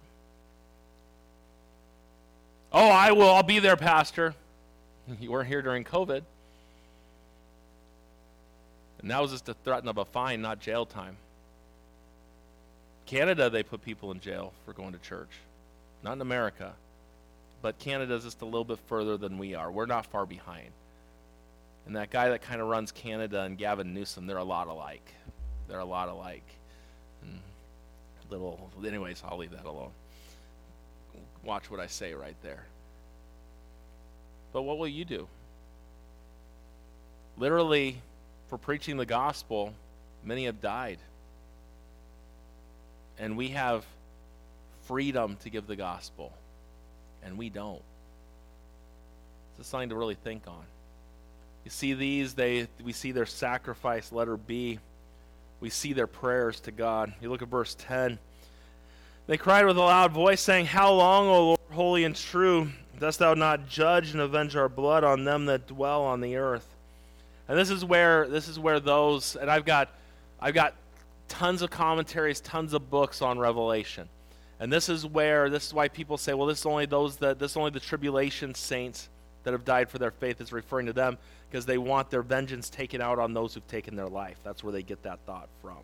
Oh, 2.71 2.87
I 2.87 3.11
will. 3.13 3.27
I'll 3.27 3.41
be 3.41 3.57
there, 3.57 3.75
Pastor. 3.75 4.35
You 5.19 5.31
weren't 5.31 5.47
here 5.47 5.63
during 5.63 5.83
COVID. 5.83 6.21
And 9.01 9.09
that 9.09 9.19
was 9.19 9.31
just 9.31 9.49
a 9.49 9.55
threat 9.55 9.87
of 9.87 9.97
a 9.97 10.05
fine, 10.05 10.43
not 10.43 10.59
jail 10.59 10.85
time. 10.85 11.17
Canada, 13.07 13.49
they 13.49 13.63
put 13.63 13.83
people 13.83 14.11
in 14.11 14.19
jail 14.19 14.53
for 14.65 14.73
going 14.73 14.93
to 14.93 14.99
church. 14.99 15.29
Not 16.03 16.13
in 16.13 16.21
America. 16.21 16.73
But 17.63 17.79
Canada's 17.79 18.23
just 18.23 18.41
a 18.43 18.45
little 18.45 18.63
bit 18.63 18.79
further 18.87 19.17
than 19.17 19.39
we 19.39 19.55
are. 19.55 19.71
We're 19.71 19.87
not 19.87 20.05
far 20.05 20.27
behind. 20.27 20.69
And 21.85 21.95
that 21.95 22.09
guy 22.09 22.29
that 22.29 22.41
kind 22.41 22.61
of 22.61 22.67
runs 22.67 22.91
Canada 22.91 23.41
and 23.41 23.57
Gavin 23.57 23.93
Newsom, 23.93 24.25
they're 24.25 24.37
a 24.37 24.43
lot 24.43 24.67
alike. 24.67 25.13
They're 25.67 25.79
a 25.79 25.85
lot 25.85 26.09
alike. 26.09 26.47
And 27.21 27.39
little, 28.29 28.69
anyways, 28.85 29.21
I'll 29.25 29.37
leave 29.37 29.51
that 29.51 29.65
alone. 29.65 29.91
Watch 31.43 31.69
what 31.69 31.79
I 31.79 31.87
say 31.87 32.13
right 32.13 32.35
there. 32.41 32.65
But 34.51 34.63
what 34.63 34.77
will 34.77 34.87
you 34.87 35.05
do? 35.05 35.27
Literally, 37.37 37.97
for 38.47 38.57
preaching 38.57 38.97
the 38.97 39.05
gospel, 39.05 39.73
many 40.23 40.45
have 40.45 40.61
died. 40.61 40.97
And 43.19 43.37
we 43.37 43.49
have 43.49 43.85
freedom 44.83 45.37
to 45.43 45.49
give 45.49 45.67
the 45.67 45.75
gospel, 45.75 46.31
and 47.23 47.37
we 47.37 47.49
don't. 47.49 47.81
It's 49.51 49.67
a 49.67 49.69
sign 49.69 49.89
to 49.89 49.95
really 49.95 50.15
think 50.15 50.47
on. 50.47 50.63
You 51.65 51.71
see 51.71 51.95
these, 51.95 52.35
they 52.35 52.67
we 52.83 52.93
see 52.93 53.11
their 53.11 53.25
sacrifice, 53.25 54.11
letter 54.11 54.37
B. 54.37 54.79
We 55.59 55.71
see 55.71 55.93
their 55.93 56.07
prayers 56.07 56.59
to 56.61 56.71
God. 56.71 57.13
You 57.19 57.29
look 57.29 57.41
at 57.41 57.47
verse 57.47 57.75
10. 57.79 58.19
They 59.25 59.37
cried 59.37 59.65
with 59.65 59.77
a 59.77 59.81
loud 59.81 60.11
voice, 60.11 60.41
saying, 60.41 60.67
How 60.67 60.93
long, 60.93 61.27
O 61.27 61.45
Lord, 61.45 61.59
holy 61.71 62.03
and 62.03 62.15
true, 62.15 62.69
dost 62.99 63.17
thou 63.17 63.33
not 63.33 63.67
judge 63.67 64.11
and 64.11 64.21
avenge 64.21 64.55
our 64.55 64.69
blood 64.69 65.03
on 65.03 65.23
them 65.23 65.47
that 65.47 65.65
dwell 65.65 66.03
on 66.03 66.21
the 66.21 66.35
earth? 66.35 66.67
And 67.47 67.57
this 67.57 67.71
is 67.71 67.83
where 67.83 68.27
this 68.27 68.47
is 68.47 68.59
where 68.59 68.79
those 68.79 69.35
and 69.35 69.49
I've 69.49 69.65
got 69.65 69.89
I've 70.39 70.53
got 70.53 70.75
tons 71.27 71.63
of 71.63 71.71
commentaries, 71.71 72.41
tons 72.41 72.75
of 72.75 72.91
books 72.91 73.23
on 73.23 73.39
Revelation. 73.39 74.07
And 74.59 74.71
this 74.71 74.87
is 74.87 75.03
where 75.03 75.49
this 75.49 75.65
is 75.65 75.73
why 75.73 75.87
people 75.87 76.17
say, 76.17 76.35
well, 76.35 76.45
this 76.45 76.59
is 76.59 76.65
only 76.67 76.85
those 76.85 77.17
that 77.17 77.39
this 77.39 77.51
is 77.51 77.57
only 77.57 77.71
the 77.71 77.79
tribulation 77.79 78.53
saints 78.53 79.09
that 79.45 79.53
have 79.53 79.63
died 79.63 79.89
for 79.89 79.97
their 79.97 80.11
faith 80.11 80.41
is 80.41 80.51
referring 80.51 80.87
to 80.87 80.93
them 80.93 81.17
because 81.49 81.65
they 81.65 81.77
want 81.77 82.09
their 82.09 82.21
vengeance 82.21 82.69
taken 82.69 83.01
out 83.01 83.17
on 83.17 83.33
those 83.33 83.53
who've 83.53 83.67
taken 83.67 83.95
their 83.95 84.09
life. 84.09 84.37
That's 84.43 84.63
where 84.63 84.73
they 84.73 84.83
get 84.83 85.01
that 85.03 85.19
thought 85.25 85.47
from. 85.61 85.77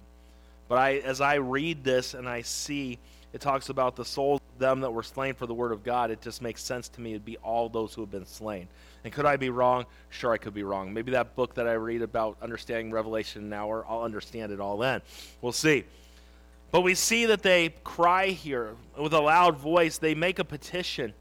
But 0.68 0.78
I 0.78 0.96
as 0.98 1.22
I 1.22 1.36
read 1.36 1.84
this 1.84 2.14
and 2.14 2.28
I 2.28 2.42
see 2.42 3.00
it 3.34 3.40
talks 3.40 3.70
about 3.70 3.96
the 3.96 4.04
souls 4.04 4.42
of 4.54 4.60
them 4.60 4.82
that 4.82 4.92
were 4.92 5.04
slain 5.04 5.34
for 5.34 5.46
the 5.46 5.54
word 5.54 5.72
of 5.72 5.84
God, 5.84 6.12
it 6.12 6.22
just 6.22 6.42
makes 6.42 6.62
sense 6.62 6.90
to 6.90 7.02
me 7.02 7.12
it'd 7.12 7.24
be 7.24 7.38
all 7.38 7.70
those 7.70 7.94
who 7.94 8.02
have 8.02 8.12
been 8.12 8.26
slain. 8.26 8.68
And 9.04 9.14
could 9.14 9.26
I 9.26 9.38
be 9.38 9.50
wrong? 9.50 9.86
Sure, 10.10 10.34
I 10.34 10.38
could 10.38 10.54
be 10.54 10.64
wrong. 10.64 10.94
Maybe 10.94 11.12
that 11.12 11.36
book 11.36 11.56
that 11.56 11.68
I 11.68 11.74
read 11.74 12.02
about 12.02 12.38
understanding 12.42 12.92
Revelation 12.92 13.44
an 13.44 13.54
hour, 13.54 13.86
I'll 13.88 14.04
understand 14.04 14.52
it 14.52 14.60
all 14.60 14.78
then. 14.78 15.02
We'll 15.42 15.54
see. 15.54 15.86
But 16.72 16.82
we 16.82 16.96
see 16.96 17.26
that 17.28 17.42
they 17.42 17.70
cry 17.84 18.28
here 18.28 18.76
with 18.98 19.14
a 19.14 19.20
loud 19.20 19.58
voice. 19.58 19.98
They 19.98 20.16
make 20.16 20.40
a 20.40 20.46
petition, 20.46 21.14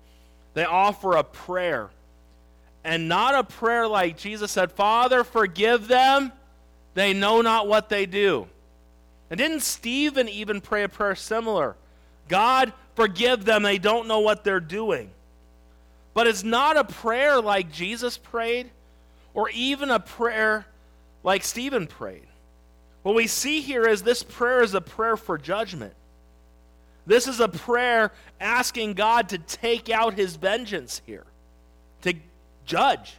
they 0.55 0.65
offer 0.65 1.17
a 1.17 1.25
prayer. 1.25 1.91
And 2.83 3.09
not 3.09 3.35
a 3.35 3.45
prayer 3.45 3.87
like 3.87 4.17
Jesus 4.17 4.51
said, 4.51 4.73
Father, 4.73 5.25
forgive 5.25 5.89
them. 5.89 6.33
They 6.95 7.13
know 7.13 7.41
not 7.43 7.69
what 7.69 7.89
they 7.89 8.07
do. 8.07 8.49
And 9.29 9.39
didn't 9.39 9.61
Stephen 9.61 10.29
even 10.29 10.61
pray 10.61 10.83
a 10.83 10.89
prayer 10.89 11.15
similar? 11.15 11.77
God, 12.29 12.73
forgive 12.95 13.45
them. 13.45 13.63
They 13.63 13.79
don't 13.79 14.09
know 14.09 14.21
what 14.21 14.45
they're 14.45 14.61
doing. 14.61 15.11
But 16.15 16.27
it's 16.27 16.43
not 16.43 16.77
a 16.77 16.85
prayer 16.85 17.41
like 17.41 17.71
Jesus 17.71 18.17
prayed 18.17 18.71
or 19.35 19.51
even 19.51 19.91
a 19.91 20.01
prayer 20.01 20.67
like 21.23 21.45
Stephen 21.45 21.87
prayed. 21.87 22.27
What 23.03 23.15
we 23.15 23.27
see 23.27 23.61
here 23.61 23.87
is 23.87 24.03
this 24.03 24.23
prayer 24.23 24.63
is 24.63 24.75
a 24.75 24.81
prayer 24.81 25.17
for 25.17 25.39
judgment. 25.39 25.95
This 27.07 27.27
is 27.27 27.41
a 27.41 27.49
prayer 27.49 28.13
asking 28.41 28.95
God 28.95 29.31
to 29.31 29.39
take 29.39 29.89
out 29.89 30.15
his 30.15 30.37
vengeance 30.37 31.01
here, 31.07 31.25
judge. 32.71 33.17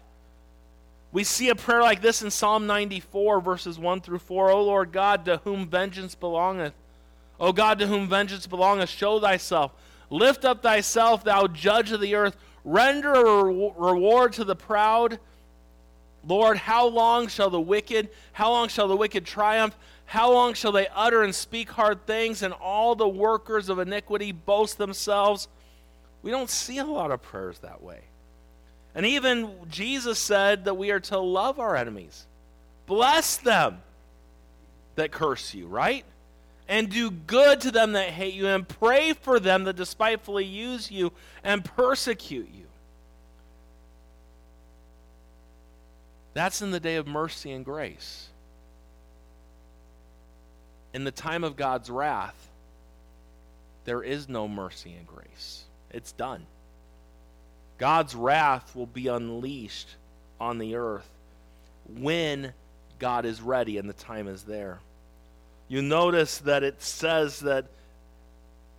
We 1.12 1.26
see 1.26 1.50
a 1.50 1.56
prayer 1.56 1.82
like 1.82 2.02
this 2.02 2.22
in 2.22 2.32
Psalm 2.32 2.68
94, 2.68 3.42
verses 3.42 3.78
1 3.78 4.00
through 4.00 4.20
4. 4.20 4.50
O 4.50 4.64
Lord 4.64 4.94
God, 4.94 5.26
to 5.26 5.38
whom 5.44 5.68
vengeance 5.68 6.16
belongeth. 6.16 6.74
O 7.38 7.52
God, 7.52 7.80
to 7.80 7.88
whom 7.88 8.08
vengeance 8.08 8.48
belongeth, 8.48 8.90
show 8.90 9.20
thyself. 9.20 9.74
Lift 10.10 10.46
up 10.46 10.64
thyself, 10.64 11.26
thou 11.26 11.48
judge 11.48 11.92
of 11.92 12.00
the 12.00 12.16
earth. 12.16 12.38
Render 12.64 13.14
a 13.14 13.44
reward 13.44 14.34
to 14.34 14.46
the 14.46 14.56
proud. 14.56 15.20
Lord, 16.26 16.56
how 16.56 16.88
long 16.88 17.28
shall 17.28 17.50
the 17.50 17.60
wicked, 17.60 18.10
how 18.32 18.52
long 18.52 18.70
shall 18.70 18.88
the 18.88 18.96
wicked 18.96 19.26
triumph? 19.26 19.76
How 20.06 20.32
long 20.32 20.54
shall 20.54 20.72
they 20.72 20.88
utter 20.94 21.24
and 21.24 21.34
speak 21.34 21.72
hard 21.72 22.06
things, 22.06 22.42
and 22.42 22.54
all 22.54 22.96
the 22.96 23.08
workers 23.08 23.70
of 23.70 23.80
iniquity 23.80 24.32
boast 24.32 24.78
themselves? 24.78 25.48
We 26.22 26.32
don't 26.32 26.50
see 26.50 26.78
a 26.78 26.86
lot 26.86 27.12
of 27.12 27.22
prayers 27.22 27.60
that 27.60 27.82
way. 27.82 28.11
And 28.94 29.06
even 29.06 29.52
Jesus 29.70 30.20
said 30.20 30.66
that 30.66 30.76
we 30.76 30.92
are 30.92 31.00
to 31.02 31.18
love 31.20 31.60
our 31.60 31.76
enemies, 31.76 32.26
bless 32.86 33.38
them 33.38 33.82
that 34.96 35.12
curse 35.12 35.54
you, 35.54 35.68
right? 35.68 36.06
And 36.68 36.90
do 36.90 37.12
good 37.12 37.62
to 37.62 37.72
them 37.72 37.94
that 37.94 38.10
hate 38.10 38.34
you, 38.34 38.48
and 38.48 38.68
pray 38.68 39.14
for 39.14 39.40
them 39.40 39.66
that 39.66 39.76
despitefully 39.76 40.46
use 40.46 40.90
you 40.90 41.12
and 41.44 41.64
persecute 41.64 42.50
you. 42.54 42.66
That's 46.34 46.62
in 46.62 46.72
the 46.72 46.80
day 46.80 46.96
of 46.96 47.08
mercy 47.08 47.52
and 47.52 47.66
grace. 47.66 48.30
In 50.94 51.04
the 51.04 51.12
time 51.12 51.44
of 51.44 51.56
God's 51.56 51.90
wrath, 51.90 52.50
there 53.86 54.04
is 54.04 54.30
no 54.30 54.48
mercy 54.48 54.94
and 54.94 55.08
grace. 55.08 55.64
It's 55.90 56.12
done. 56.12 56.46
God's 57.82 58.14
wrath 58.14 58.76
will 58.76 58.86
be 58.86 59.08
unleashed 59.08 59.90
on 60.40 60.60
the 60.60 60.76
earth 60.76 61.10
when 61.98 62.54
God 63.00 63.26
is 63.26 63.42
ready 63.42 63.80
and 63.80 63.90
the 63.90 63.94
time 63.94 64.28
is 64.28 64.44
there. 64.44 64.78
You 65.68 65.82
notice 65.82 66.38
that 66.40 66.62
it 66.62 66.84
says 66.84 67.40
that 67.40 67.66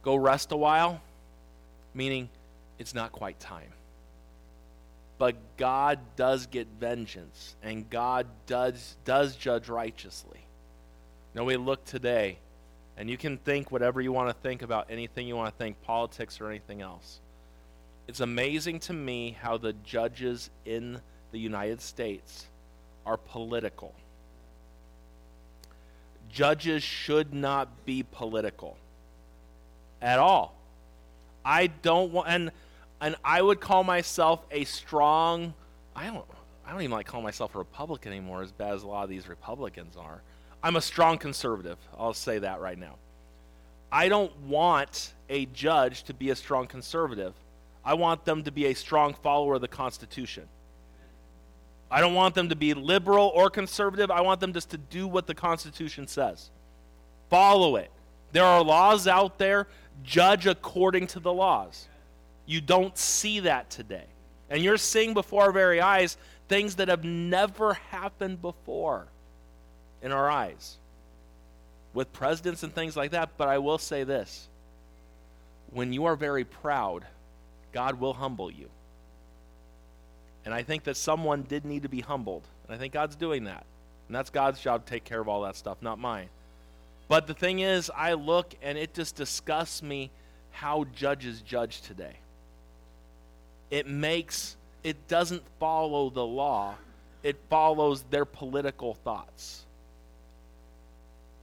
go 0.05 0.15
rest 0.15 0.53
a 0.53 0.57
while, 0.57 1.01
meaning 1.93 2.29
it's 2.79 2.95
not 2.95 3.11
quite 3.11 3.41
time. 3.41 3.73
But 5.19 5.35
God 5.57 5.99
does 6.15 6.47
get 6.47 6.69
vengeance, 6.79 7.57
and 7.61 7.91
God 7.91 8.29
does, 8.47 8.95
does 9.05 9.35
judge 9.35 9.69
righteously. 9.69 10.47
Now 11.35 11.43
we 11.43 11.57
look 11.57 11.85
today, 11.85 12.39
and 12.97 13.11
you 13.11 13.17
can 13.17 13.39
think 13.39 13.73
whatever 13.73 14.01
you 14.01 14.13
want 14.13 14.29
to 14.29 14.43
think 14.43 14.63
about 14.63 14.87
anything 14.91 15.27
you 15.27 15.35
want 15.35 15.53
to 15.53 15.59
think, 15.59 15.83
politics 15.83 16.41
or 16.41 16.49
anything 16.49 16.83
else. 16.83 17.19
It's 18.09 18.21
amazing 18.21 18.81
to 18.81 18.93
me 18.93 19.37
how 19.41 19.57
the 19.59 19.73
judges 19.73 20.51
in 20.65 21.01
the 21.31 21.39
United 21.39 21.81
States 21.81 22.47
are 23.07 23.17
political. 23.17 23.95
Judges 26.31 26.83
should 26.83 27.33
not 27.33 27.85
be 27.85 28.03
political 28.03 28.77
at 30.01 30.19
all. 30.19 30.55
I 31.45 31.69
don't 31.69 32.13
want 32.13 32.29
and 32.29 32.51
and 33.01 33.17
I 33.25 33.43
would 33.43 33.61
call 33.61 33.85
myself 33.85 34.45
a 34.51 34.65
strong 34.65 35.55
I 35.95 36.07
don't 36.07 36.25
I 36.67 36.73
don't 36.73 36.81
even 36.83 36.93
like 36.93 37.07
call 37.07 37.23
myself 37.23 37.55
a 37.55 37.59
Republican 37.59 38.13
anymore 38.13 38.43
as 38.43 38.53
bad 38.53 38.75
as 38.75 38.83
a 38.83 38.87
lot 38.87 39.05
of 39.05 39.11
these 39.11 39.29
Republicans 39.29 39.97
are. 39.97 40.23
I'm 40.63 40.77
a 40.77 40.81
strong 40.81 41.19
conservative. 41.19 41.79
I'll 41.99 42.15
say 42.15 42.39
that 42.39 42.61
right 42.61 42.79
now. 42.79 42.95
I 43.91 44.09
don't 44.09 44.35
want 44.43 45.13
a 45.29 45.47
judge 45.47 46.05
to 46.05 46.15
be 46.15 46.31
a 46.31 46.37
strong 46.37 46.67
conservative. 46.67 47.35
I 47.85 47.95
want 47.95 48.25
them 48.25 48.45
to 48.45 48.53
be 48.53 48.67
a 48.67 48.75
strong 48.75 49.15
follower 49.15 49.55
of 49.55 49.61
the 49.61 49.69
Constitution. 49.69 50.49
I 51.91 52.01
don't 52.01 52.15
want 52.15 52.35
them 52.35 52.49
to 52.49 52.57
be 52.57 52.75
liberal 52.75 53.31
or 53.35 53.51
conservative. 53.51 54.11
I 54.11 54.23
want 54.23 54.41
them 54.41 54.53
just 54.53 54.71
to 54.71 54.79
do 54.79 55.07
what 55.07 55.27
the 55.27 55.35
Constitution 55.35 56.07
says. 56.07 56.51
Follow 57.29 57.77
it. 57.77 57.91
There 58.33 58.45
are 58.45 58.63
laws 58.63 59.07
out 59.07 59.39
there. 59.39 59.67
Judge 60.03 60.47
according 60.47 61.09
to 61.09 61.21
the 61.21 61.33
laws. 61.33 61.87
You 62.47 62.61
don't 62.61 62.97
see 62.97 63.41
that 63.41 63.69
today. 63.69 64.07
And 64.49 64.63
you're 64.63 64.79
seeing 64.79 65.15
before 65.15 65.45
our 65.45 65.53
very 65.53 65.81
eyes 65.81 66.17
things 66.49 66.77
that 66.77 66.89
have 66.89 67.05
never 67.05 67.75
happened 67.75 68.41
before 68.43 69.07
in 70.03 70.13
our 70.13 70.31
eyes 70.31 70.77
with 71.95 72.13
presidents 72.13 72.63
and 72.63 72.75
things 72.75 72.97
like 72.97 73.11
that. 73.13 73.31
But 73.37 73.49
I 73.49 73.59
will 73.59 73.79
say 73.79 74.05
this 74.05 74.49
when 75.71 75.93
you 75.93 76.05
are 76.07 76.17
very 76.17 76.45
proud, 76.45 77.05
God 77.73 77.99
will 78.01 78.15
humble 78.15 78.51
you. 78.51 78.69
And 80.45 80.53
I 80.53 80.63
think 80.63 80.85
that 80.85 80.97
someone 80.97 81.43
did 81.43 81.65
need 81.65 81.83
to 81.83 81.89
be 81.89 82.01
humbled. 82.01 82.47
And 82.67 82.75
I 82.75 82.79
think 82.79 82.93
God's 82.93 83.17
doing 83.17 83.45
that. 83.45 83.65
And 84.09 84.17
that's 84.17 84.31
God's 84.31 84.61
job 84.61 84.85
to 84.85 84.91
take 84.91 85.05
care 85.05 85.21
of 85.21 85.29
all 85.29 85.43
that 85.43 85.57
stuff, 85.57 85.79
not 85.81 85.99
mine. 85.99 86.29
But 87.09 87.27
the 87.27 87.35
thing 87.35 87.61
is, 87.61 87.91
I 87.95 88.15
look 88.15 88.55
and 88.63 88.77
it 88.77 88.95
just 88.95 89.17
disgusts 89.17 89.83
me 89.83 90.11
how 90.51 90.85
judges 90.95 91.41
judge 91.43 91.83
today. 91.83 92.17
It 93.71 93.87
makes, 93.87 94.57
it 94.83 95.09
doesn't 95.09 95.43
follow 95.59 96.11
the 96.11 96.25
law, 96.25 96.75
it 97.23 97.37
follows 97.49 98.05
their 98.11 98.25
political 98.25 98.95
thoughts. 98.95 99.65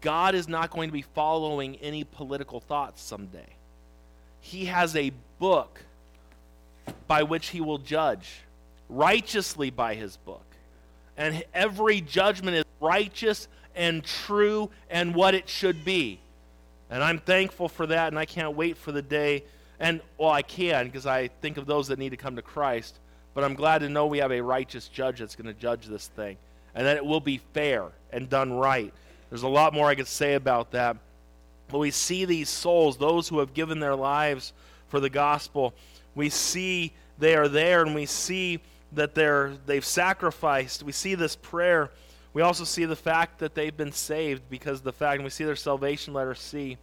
God 0.01 0.35
is 0.35 0.47
not 0.47 0.69
going 0.69 0.89
to 0.89 0.93
be 0.93 1.01
following 1.01 1.75
any 1.77 2.03
political 2.03 2.59
thoughts 2.59 3.01
someday. 3.01 3.55
He 4.41 4.65
has 4.65 4.95
a 4.95 5.11
book 5.39 5.81
by 7.07 7.23
which 7.23 7.49
he 7.49 7.61
will 7.61 7.77
judge, 7.77 8.41
righteously 8.87 9.69
by 9.69 9.95
his 9.95 10.17
book. 10.17 10.45
And 11.17 11.43
every 11.53 12.01
judgment 12.01 12.55
is 12.57 12.65
righteous 12.79 13.47
and 13.75 14.03
true 14.03 14.69
and 14.89 15.13
what 15.13 15.35
it 15.35 15.49
should 15.49 15.83
be. 15.83 16.19
And 16.89 17.03
I'm 17.03 17.19
thankful 17.19 17.69
for 17.69 17.85
that, 17.87 18.07
and 18.07 18.17
I 18.17 18.25
can't 18.25 18.55
wait 18.55 18.77
for 18.77 18.91
the 18.91 19.01
day. 19.01 19.43
And, 19.79 20.01
well, 20.17 20.31
I 20.31 20.41
can 20.41 20.85
because 20.85 21.05
I 21.05 21.27
think 21.27 21.57
of 21.57 21.65
those 21.65 21.87
that 21.89 21.99
need 21.99 22.09
to 22.09 22.17
come 22.17 22.35
to 22.35 22.41
Christ. 22.41 22.99
But 23.33 23.43
I'm 23.43 23.53
glad 23.53 23.79
to 23.79 23.89
know 23.89 24.07
we 24.07 24.17
have 24.17 24.31
a 24.31 24.41
righteous 24.41 24.87
judge 24.87 25.19
that's 25.19 25.35
going 25.35 25.53
to 25.53 25.59
judge 25.59 25.85
this 25.85 26.07
thing 26.07 26.37
and 26.75 26.85
that 26.85 26.97
it 26.97 27.05
will 27.05 27.19
be 27.19 27.39
fair 27.53 27.85
and 28.11 28.29
done 28.29 28.53
right. 28.53 28.93
There's 29.29 29.43
a 29.43 29.47
lot 29.47 29.73
more 29.73 29.87
I 29.87 29.95
could 29.95 30.07
say 30.07 30.33
about 30.33 30.71
that. 30.71 30.97
But 31.67 31.79
we 31.79 31.91
see 31.91 32.25
these 32.25 32.49
souls, 32.49 32.97
those 32.97 33.27
who 33.27 33.39
have 33.39 33.53
given 33.53 33.79
their 33.79 33.95
lives 33.95 34.53
for 34.87 34.99
the 34.99 35.09
gospel, 35.09 35.73
we 36.15 36.29
see 36.29 36.93
they 37.17 37.35
are 37.35 37.47
there 37.47 37.81
and 37.81 37.93
we 37.93 38.05
see 38.05 38.59
that 38.93 39.13
they're 39.13 39.53
they've 39.65 39.85
sacrificed. 39.85 40.83
We 40.83 40.91
see 40.91 41.15
this 41.15 41.35
prayer. 41.35 41.91
We 42.33 42.41
also 42.41 42.63
see 42.63 42.85
the 42.85 42.95
fact 42.95 43.39
that 43.39 43.55
they've 43.55 43.75
been 43.75 43.91
saved 43.91 44.43
because 44.49 44.81
the 44.81 44.93
fact, 44.93 45.15
and 45.15 45.23
we 45.23 45.29
see 45.29 45.43
their 45.43 45.55
salvation 45.55 46.13
letter 46.13 46.35
C. 46.35 46.77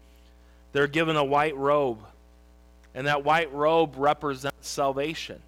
They're 0.73 0.87
given 0.87 1.17
a 1.17 1.25
white 1.25 1.57
robe. 1.57 2.01
And 2.95 3.07
that 3.07 3.25
white 3.25 3.53
robe 3.53 3.95
represents 3.97 4.69
salvation. 4.69 5.41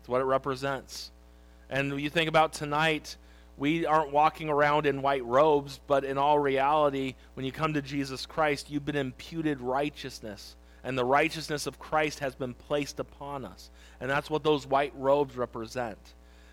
It's 0.00 0.08
what 0.08 0.20
it 0.20 0.24
represents. 0.24 1.10
And 1.68 2.00
you 2.00 2.10
think 2.10 2.28
about 2.28 2.52
tonight, 2.52 3.16
we 3.56 3.86
aren't 3.86 4.12
walking 4.12 4.48
around 4.48 4.86
in 4.86 5.02
white 5.02 5.24
robes, 5.24 5.80
but 5.86 6.04
in 6.04 6.18
all 6.18 6.38
reality, 6.38 7.14
when 7.34 7.44
you 7.46 7.52
come 7.52 7.74
to 7.74 7.82
Jesus 7.82 8.26
Christ, 8.26 8.70
you've 8.70 8.84
been 8.84 8.96
imputed 8.96 9.60
righteousness 9.60 10.56
and 10.84 10.96
the 10.96 11.04
righteousness 11.04 11.66
of 11.66 11.78
Christ 11.78 12.20
has 12.20 12.34
been 12.34 12.54
placed 12.54 13.00
upon 13.00 13.44
us. 13.44 13.70
And 14.00 14.10
that's 14.10 14.30
what 14.30 14.42
those 14.42 14.66
white 14.66 14.92
robes 14.96 15.36
represent. 15.36 15.98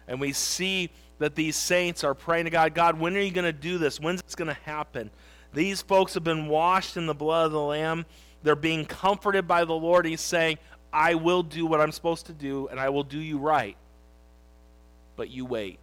And 0.07 0.19
we 0.19 0.33
see 0.33 0.89
that 1.19 1.35
these 1.35 1.55
saints 1.55 2.03
are 2.03 2.13
praying 2.13 2.45
to 2.45 2.51
God 2.51 2.73
God, 2.73 2.99
when 2.99 3.15
are 3.15 3.21
you 3.21 3.31
going 3.31 3.45
to 3.45 3.53
do 3.53 3.77
this? 3.77 3.99
When's 3.99 4.21
this 4.21 4.35
going 4.35 4.49
to 4.49 4.61
happen? 4.65 5.09
These 5.53 5.81
folks 5.81 6.13
have 6.13 6.23
been 6.23 6.47
washed 6.47 6.97
in 6.97 7.05
the 7.05 7.15
blood 7.15 7.47
of 7.47 7.51
the 7.53 7.61
Lamb. 7.61 8.05
They're 8.43 8.55
being 8.55 8.85
comforted 8.85 9.47
by 9.47 9.65
the 9.65 9.73
Lord. 9.73 10.05
He's 10.05 10.21
saying, 10.21 10.57
I 10.91 11.15
will 11.15 11.43
do 11.43 11.65
what 11.65 11.81
I'm 11.81 11.91
supposed 11.91 12.27
to 12.27 12.33
do, 12.33 12.67
and 12.67 12.79
I 12.79 12.89
will 12.89 13.03
do 13.03 13.19
you 13.19 13.37
right. 13.37 13.75
But 15.15 15.29
you 15.29 15.45
wait. 15.45 15.79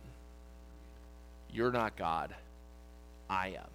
You're 1.50 1.72
not 1.72 1.96
God. 1.96 2.35
I 3.28 3.48
am 3.48 3.73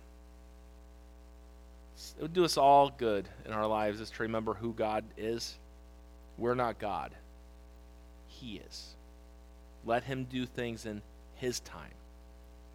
it 2.19 2.21
would 2.21 2.33
do 2.33 2.43
us 2.43 2.57
all 2.57 2.89
good 2.89 3.29
in 3.45 3.53
our 3.53 3.65
lives 3.65 4.01
is 4.01 4.09
to 4.11 4.23
remember 4.23 4.53
who 4.53 4.73
God 4.73 5.05
is. 5.17 5.57
We're 6.37 6.53
not 6.53 6.77
God, 6.77 7.15
He 8.27 8.61
is. 8.67 8.95
Let 9.85 10.03
Him 10.03 10.25
do 10.25 10.45
things 10.45 10.85
in 10.85 11.01
His 11.35 11.61
time 11.61 11.93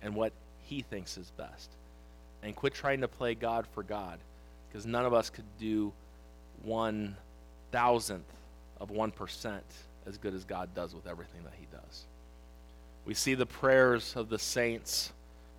and 0.01 0.15
what 0.15 0.33
He 0.63 0.81
thinks 0.81 1.19
is 1.19 1.31
best. 1.37 1.71
And 2.43 2.57
quit 2.57 2.73
trying 2.73 3.03
to 3.03 3.09
play 3.09 3.35
God 3.35 3.67
for 3.75 3.83
God 3.83 4.19
because 4.69 4.87
none 4.87 5.05
of 5.05 5.13
us 5.13 5.29
could 5.29 5.45
do 5.59 5.93
one 6.63 7.15
thousandth 7.71 8.25
of 8.81 8.91
1% 8.91 9.61
as 10.07 10.17
good 10.19 10.35
as 10.35 10.45
God 10.45 10.75
does 10.75 10.95
with 10.95 11.07
everything 11.07 11.43
that 11.45 11.55
he 11.59 11.67
does. 11.71 12.05
We 13.05 13.13
see 13.15 13.35
the 13.35 13.47
prayers 13.47 14.15
of 14.17 14.31
the 14.31 14.39
saints, 14.39 15.13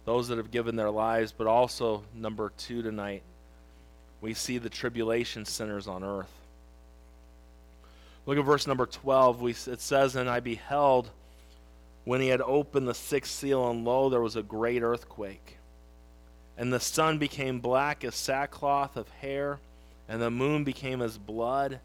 those 0.05 0.27
that 0.29 0.37
have 0.37 0.49
given 0.49 0.75
their 0.75 0.89
lives, 0.89 1.31
but 1.31 1.45
also, 1.45 2.03
number 2.15 2.51
two 2.57 2.81
tonight, 2.81 3.21
we 4.25 4.33
see 4.33 4.57
the 4.57 4.71
tribulation 4.71 5.45
centers 5.45 5.87
on 5.87 6.03
earth. 6.03 6.31
Look 8.25 8.39
at 8.39 8.43
verse 8.43 8.65
number 8.65 8.87
12. 8.87 9.39
We, 9.39 9.51
it 9.51 9.79
says, 9.79 10.15
And 10.15 10.27
I 10.27 10.39
beheld 10.39 11.11
when 12.05 12.21
he 12.21 12.29
had 12.29 12.41
opened 12.41 12.87
the 12.87 12.95
sixth 12.95 13.31
seal, 13.31 13.69
and 13.69 13.85
lo, 13.85 14.09
there 14.09 14.21
was 14.21 14.35
a 14.35 14.41
great 14.41 14.81
earthquake. 14.81 15.57
And 16.57 16.73
the 16.73 16.79
sun 16.79 17.19
became 17.19 17.59
black 17.59 18.03
as 18.03 18.15
sackcloth 18.15 18.97
of 18.97 19.07
hair, 19.09 19.59
and 20.09 20.19
the 20.19 20.31
moon 20.31 20.63
became 20.63 21.03
as 21.03 21.19
blood, 21.19 21.79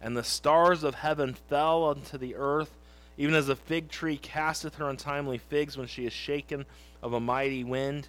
and 0.00 0.16
the 0.16 0.24
stars 0.24 0.84
of 0.84 0.94
heaven 0.94 1.34
fell 1.50 1.84
unto 1.90 2.16
the 2.16 2.34
earth, 2.34 2.70
even 3.18 3.34
as 3.34 3.50
a 3.50 3.56
fig 3.56 3.90
tree 3.90 4.16
casteth 4.16 4.76
her 4.76 4.88
untimely 4.88 5.36
figs 5.36 5.76
when 5.76 5.86
she 5.86 6.06
is 6.06 6.14
shaken 6.14 6.64
of 7.02 7.12
a 7.12 7.20
mighty 7.20 7.62
wind. 7.62 8.08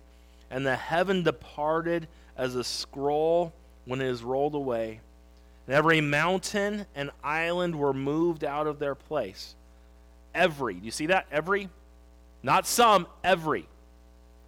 And 0.49 0.65
the 0.65 0.77
heaven 0.77 1.23
departed 1.23 2.07
as 2.37 2.55
a 2.55 2.63
scroll 2.63 3.51
when 3.85 4.01
it 4.01 4.07
is 4.07 4.23
rolled 4.23 4.55
away. 4.55 4.99
And 5.67 5.75
every 5.75 6.01
mountain 6.01 6.85
and 6.95 7.11
island 7.23 7.75
were 7.75 7.93
moved 7.93 8.43
out 8.43 8.67
of 8.67 8.79
their 8.79 8.95
place. 8.95 9.55
Every. 10.33 10.75
Do 10.75 10.85
you 10.85 10.91
see 10.91 11.07
that? 11.07 11.27
Every. 11.31 11.69
Not 12.43 12.67
some, 12.67 13.07
every. 13.23 13.67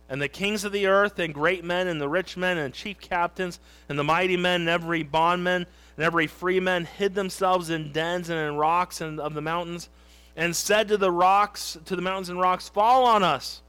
And 0.10 0.22
the 0.22 0.28
kings 0.30 0.64
of 0.64 0.72
the 0.72 0.88
earth, 0.88 1.20
and 1.20 1.34
great 1.34 1.64
men, 1.64 1.88
and 1.88 2.00
the 2.00 2.08
rich 2.08 2.38
men, 2.38 2.58
and 2.58 2.74
chief 2.74 3.00
captains, 3.00 3.60
and 3.90 3.98
the 3.98 4.04
mighty 4.04 4.38
men, 4.38 4.62
and 4.62 4.70
every 4.70 5.04
bondman, 5.04 5.66
and 5.96 6.06
every 6.06 6.28
freeman 6.28 6.86
hid 6.86 7.16
themselves 7.16 7.70
in 7.70 7.92
dens 7.92 8.30
and 8.30 8.40
in 8.40 8.56
rocks 8.56 9.02
and 9.02 9.20
of 9.20 9.34
the 9.34 9.42
mountains, 9.42 9.90
and 10.36 10.56
said 10.56 10.88
to 10.90 10.98
the 10.98 11.12
rocks, 11.12 11.78
to 11.86 11.96
the 11.96 12.02
mountains 12.02 12.30
and 12.30 12.40
rocks, 12.40 12.70
Fall 12.70 13.06
on 13.06 13.24
us, 13.24 13.62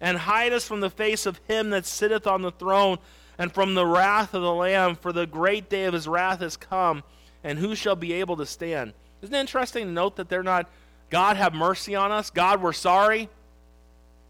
and 0.00 0.16
hide 0.16 0.52
us 0.52 0.66
from 0.66 0.80
the 0.80 0.90
face 0.90 1.26
of 1.26 1.40
him 1.48 1.70
that 1.70 1.84
sitteth 1.84 2.26
on 2.26 2.42
the 2.42 2.52
throne, 2.52 2.98
and 3.38 3.52
from 3.52 3.74
the 3.74 3.86
wrath 3.86 4.34
of 4.34 4.42
the 4.42 4.52
Lamb, 4.52 4.94
for 4.94 5.12
the 5.12 5.26
great 5.26 5.68
day 5.68 5.84
of 5.84 5.94
his 5.94 6.06
wrath 6.06 6.40
has 6.40 6.56
come, 6.56 7.02
and 7.42 7.58
who 7.58 7.74
shall 7.74 7.96
be 7.96 8.12
able 8.14 8.36
to 8.36 8.46
stand? 8.46 8.92
Isn't 9.22 9.34
it 9.34 9.40
interesting 9.40 9.86
to 9.86 9.92
note 9.92 10.16
that 10.16 10.28
they're 10.28 10.42
not, 10.42 10.68
God 11.10 11.36
have 11.36 11.54
mercy 11.54 11.94
on 11.94 12.12
us, 12.12 12.30
God, 12.30 12.62
we're 12.62 12.72
sorry? 12.72 13.28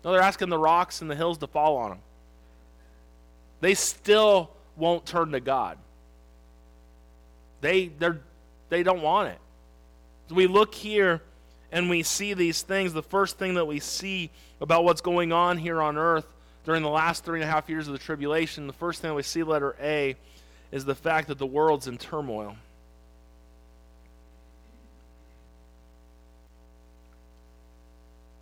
No, 0.05 0.13
they're 0.13 0.21
asking 0.21 0.49
the 0.49 0.59
rocks 0.59 1.01
and 1.01 1.11
the 1.11 1.17
hills 1.17 1.39
to 1.39 1.47
fall 1.47 1.77
on 1.77 1.91
them. 1.91 1.99
They 3.61 3.75
still 3.75 4.51
won't 4.77 5.07
turn 5.07 5.33
to 5.33 5.41
God. 5.41 5.79
They, 7.61 7.89
they're, 7.99 8.21
they 8.69 8.83
don't 8.83 9.03
want 9.03 9.29
it. 9.29 9.39
So 10.29 10.35
we 10.35 10.47
look 10.47 10.75
here 10.75 11.23
and 11.71 11.89
we 11.89 12.03
see 12.03 12.35
these 12.35 12.63
things. 12.63 12.93
The 12.93 13.03
first 13.03 13.39
thing 13.39 13.55
that 13.55 13.67
we 13.67 13.79
see 13.79 14.31
about 14.61 14.85
what's 14.85 15.01
going 15.01 15.33
on 15.33 15.59
here 15.59 15.81
on 15.81 15.97
earth 15.97 16.27
during 16.65 16.83
the 16.83 16.89
last 16.89 17.25
three 17.25 17.41
and 17.41 17.49
a 17.49 17.53
half 17.53 17.69
years 17.69 17.87
of 17.87 17.93
the 17.93 17.99
tribulation, 17.99 18.67
the 18.67 18.73
first 18.73 19.01
thing 19.03 19.15
we 19.15 19.23
see, 19.23 19.43
letter 19.43 19.75
A, 19.81 20.17
is 20.71 20.85
the 20.85 20.95
fact 20.95 21.29
that 21.29 21.39
the 21.39 21.47
world's 21.47 21.87
in 21.87 21.99
turmoil. 21.99 22.57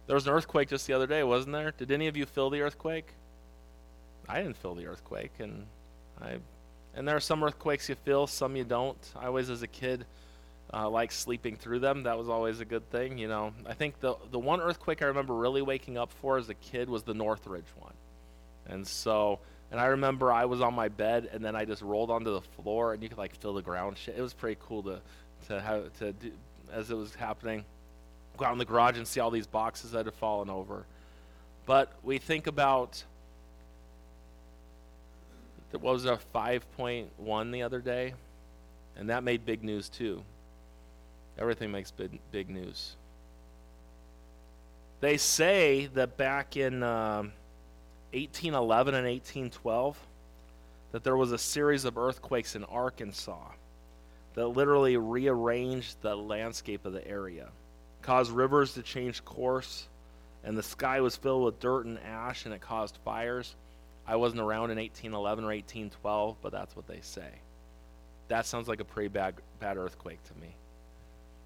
There 0.06 0.14
was 0.14 0.26
an 0.26 0.32
earthquake 0.32 0.68
just 0.68 0.86
the 0.86 0.92
other 0.92 1.06
day, 1.06 1.22
wasn't 1.22 1.52
there? 1.52 1.72
Did 1.76 1.92
any 1.92 2.08
of 2.08 2.16
you 2.16 2.26
feel 2.26 2.50
the 2.50 2.62
earthquake? 2.62 3.06
I 4.28 4.42
didn't 4.42 4.56
feel 4.56 4.74
the 4.74 4.86
earthquake, 4.86 5.32
and 5.38 5.66
I, 6.20 6.38
and 6.94 7.06
there 7.06 7.16
are 7.16 7.20
some 7.20 7.42
earthquakes 7.44 7.88
you 7.88 7.94
feel, 7.94 8.26
some 8.26 8.56
you 8.56 8.64
don't. 8.64 8.98
I 9.16 9.26
always, 9.26 9.50
as 9.50 9.62
a 9.62 9.68
kid, 9.68 10.04
uh, 10.72 10.88
like 10.88 11.12
sleeping 11.12 11.56
through 11.56 11.80
them. 11.80 12.04
That 12.04 12.18
was 12.18 12.28
always 12.28 12.60
a 12.60 12.64
good 12.64 12.88
thing, 12.90 13.18
you 13.18 13.28
know. 13.28 13.52
I 13.66 13.74
think 13.74 14.00
the 14.00 14.14
the 14.30 14.38
one 14.38 14.60
earthquake 14.60 15.02
I 15.02 15.06
remember 15.06 15.34
really 15.34 15.62
waking 15.62 15.98
up 15.98 16.12
for 16.20 16.38
as 16.38 16.48
a 16.48 16.54
kid 16.54 16.88
was 16.88 17.02
the 17.02 17.14
Northridge 17.14 17.64
one, 17.78 17.94
and 18.66 18.86
so. 18.86 19.38
And 19.72 19.78
I 19.78 19.86
remember 19.86 20.32
I 20.32 20.46
was 20.46 20.60
on 20.60 20.74
my 20.74 20.88
bed, 20.88 21.30
and 21.32 21.44
then 21.44 21.54
I 21.54 21.64
just 21.64 21.80
rolled 21.80 22.10
onto 22.10 22.32
the 22.32 22.40
floor, 22.40 22.92
and 22.92 23.02
you 23.02 23.08
could 23.08 23.18
like 23.18 23.36
feel 23.36 23.54
the 23.54 23.62
ground 23.62 23.96
shit. 23.96 24.16
It 24.18 24.20
was 24.20 24.34
pretty 24.34 24.60
cool 24.60 24.82
to, 24.82 25.00
to 25.46 25.60
have 25.60 25.96
to 26.00 26.12
do 26.12 26.32
as 26.72 26.90
it 26.90 26.96
was 26.96 27.14
happening 27.14 27.64
go 28.40 28.46
out 28.46 28.52
in 28.52 28.58
the 28.58 28.64
garage 28.64 28.96
and 28.96 29.06
see 29.06 29.20
all 29.20 29.30
these 29.30 29.46
boxes 29.46 29.92
that 29.92 30.06
had 30.06 30.14
fallen 30.14 30.50
over. 30.50 30.84
But 31.66 31.92
we 32.02 32.18
think 32.18 32.46
about 32.46 33.04
what 35.72 35.82
was 35.82 36.06
a 36.06 36.18
5.1 36.34 37.52
the 37.52 37.62
other 37.62 37.80
day, 37.80 38.14
and 38.96 39.10
that 39.10 39.22
made 39.22 39.44
big 39.44 39.62
news 39.62 39.88
too. 39.88 40.22
Everything 41.38 41.70
makes 41.70 41.90
big, 41.90 42.18
big 42.32 42.50
news. 42.50 42.96
They 45.00 45.16
say 45.16 45.88
that 45.94 46.16
back 46.16 46.56
in 46.56 46.82
um, 46.82 47.32
1811 48.12 48.94
and 48.94 49.06
1812, 49.06 49.98
that 50.92 51.04
there 51.04 51.16
was 51.16 51.32
a 51.32 51.38
series 51.38 51.84
of 51.84 51.96
earthquakes 51.96 52.56
in 52.56 52.64
Arkansas 52.64 53.52
that 54.34 54.46
literally 54.48 54.96
rearranged 54.96 55.96
the 56.02 56.16
landscape 56.16 56.84
of 56.84 56.92
the 56.92 57.06
area 57.06 57.48
caused 58.02 58.30
rivers 58.30 58.74
to 58.74 58.82
change 58.82 59.24
course, 59.24 59.88
and 60.44 60.56
the 60.56 60.62
sky 60.62 61.00
was 61.00 61.16
filled 61.16 61.44
with 61.44 61.60
dirt 61.60 61.86
and 61.86 61.98
ash, 62.00 62.44
and 62.44 62.54
it 62.54 62.60
caused 62.60 62.98
fires. 63.04 63.54
I 64.06 64.16
wasn't 64.16 64.40
around 64.40 64.70
in 64.70 64.78
1811 64.78 65.44
or 65.44 65.48
1812, 65.48 66.36
but 66.42 66.52
that's 66.52 66.74
what 66.74 66.86
they 66.86 67.00
say. 67.02 67.28
That 68.28 68.46
sounds 68.46 68.68
like 68.68 68.80
a 68.80 68.84
pretty 68.84 69.08
bad, 69.08 69.34
bad 69.58 69.76
earthquake 69.76 70.22
to 70.24 70.34
me. 70.40 70.54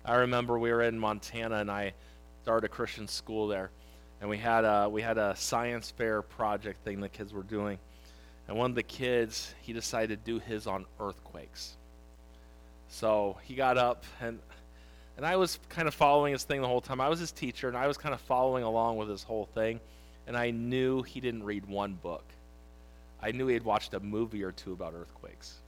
I 0.05 0.17
remember 0.17 0.59
we 0.59 0.71
were 0.71 0.83
in 0.83 0.99
Montana, 0.99 1.57
and 1.57 1.71
I 1.71 1.95
started 2.43 2.67
a 2.67 2.69
Christian 2.69 3.09
school 3.09 3.49
there, 3.49 3.71
and 4.21 4.31
we 4.31 4.39
had 4.39 4.65
a 4.65 4.89
we 4.89 5.03
had 5.03 5.19
a 5.19 5.35
science 5.37 5.91
fair 5.91 6.23
project 6.23 6.85
thing 6.85 7.01
the 7.01 7.09
kids 7.09 7.33
were 7.33 7.43
doing, 7.43 7.79
and 8.49 8.57
one 8.57 8.71
of 8.71 8.75
the 8.75 8.83
kids 8.83 9.55
he 9.63 9.73
decided 9.73 10.25
to 10.25 10.33
do 10.33 10.39
his 10.39 10.67
on 10.67 10.87
earthquakes. 11.01 11.77
So 12.89 13.37
he 13.43 13.55
got 13.55 13.77
up, 13.77 14.05
and 14.21 14.39
and 15.17 15.25
I 15.25 15.37
was 15.37 15.59
kind 15.69 15.87
of 15.87 15.95
following 15.95 16.33
his 16.33 16.45
thing 16.45 16.61
the 16.61 16.69
whole 16.69 16.81
time. 16.81 17.01
I 17.01 17.09
was 17.09 17.21
his 17.21 17.33
teacher, 17.33 17.69
and 17.69 17.77
I 17.77 17.87
was 17.87 17.97
kind 17.97 18.15
of 18.15 18.21
following 18.21 18.65
along 18.65 18.97
with 18.97 19.09
his 19.09 19.23
whole 19.23 19.47
thing. 19.55 19.81
And 20.27 20.37
I 20.37 20.51
knew 20.51 21.03
he 21.03 21.21
didn't 21.21 21.45
read 21.45 21.67
one 21.67 21.95
book. 21.95 22.25
I 23.23 23.31
knew 23.31 23.47
he 23.47 23.55
had 23.55 23.65
watched 23.65 23.95
a 23.95 24.01
movie 24.01 24.43
or 24.43 24.53
two 24.53 24.73
about 24.73 24.95
earthquakes. 24.95 25.59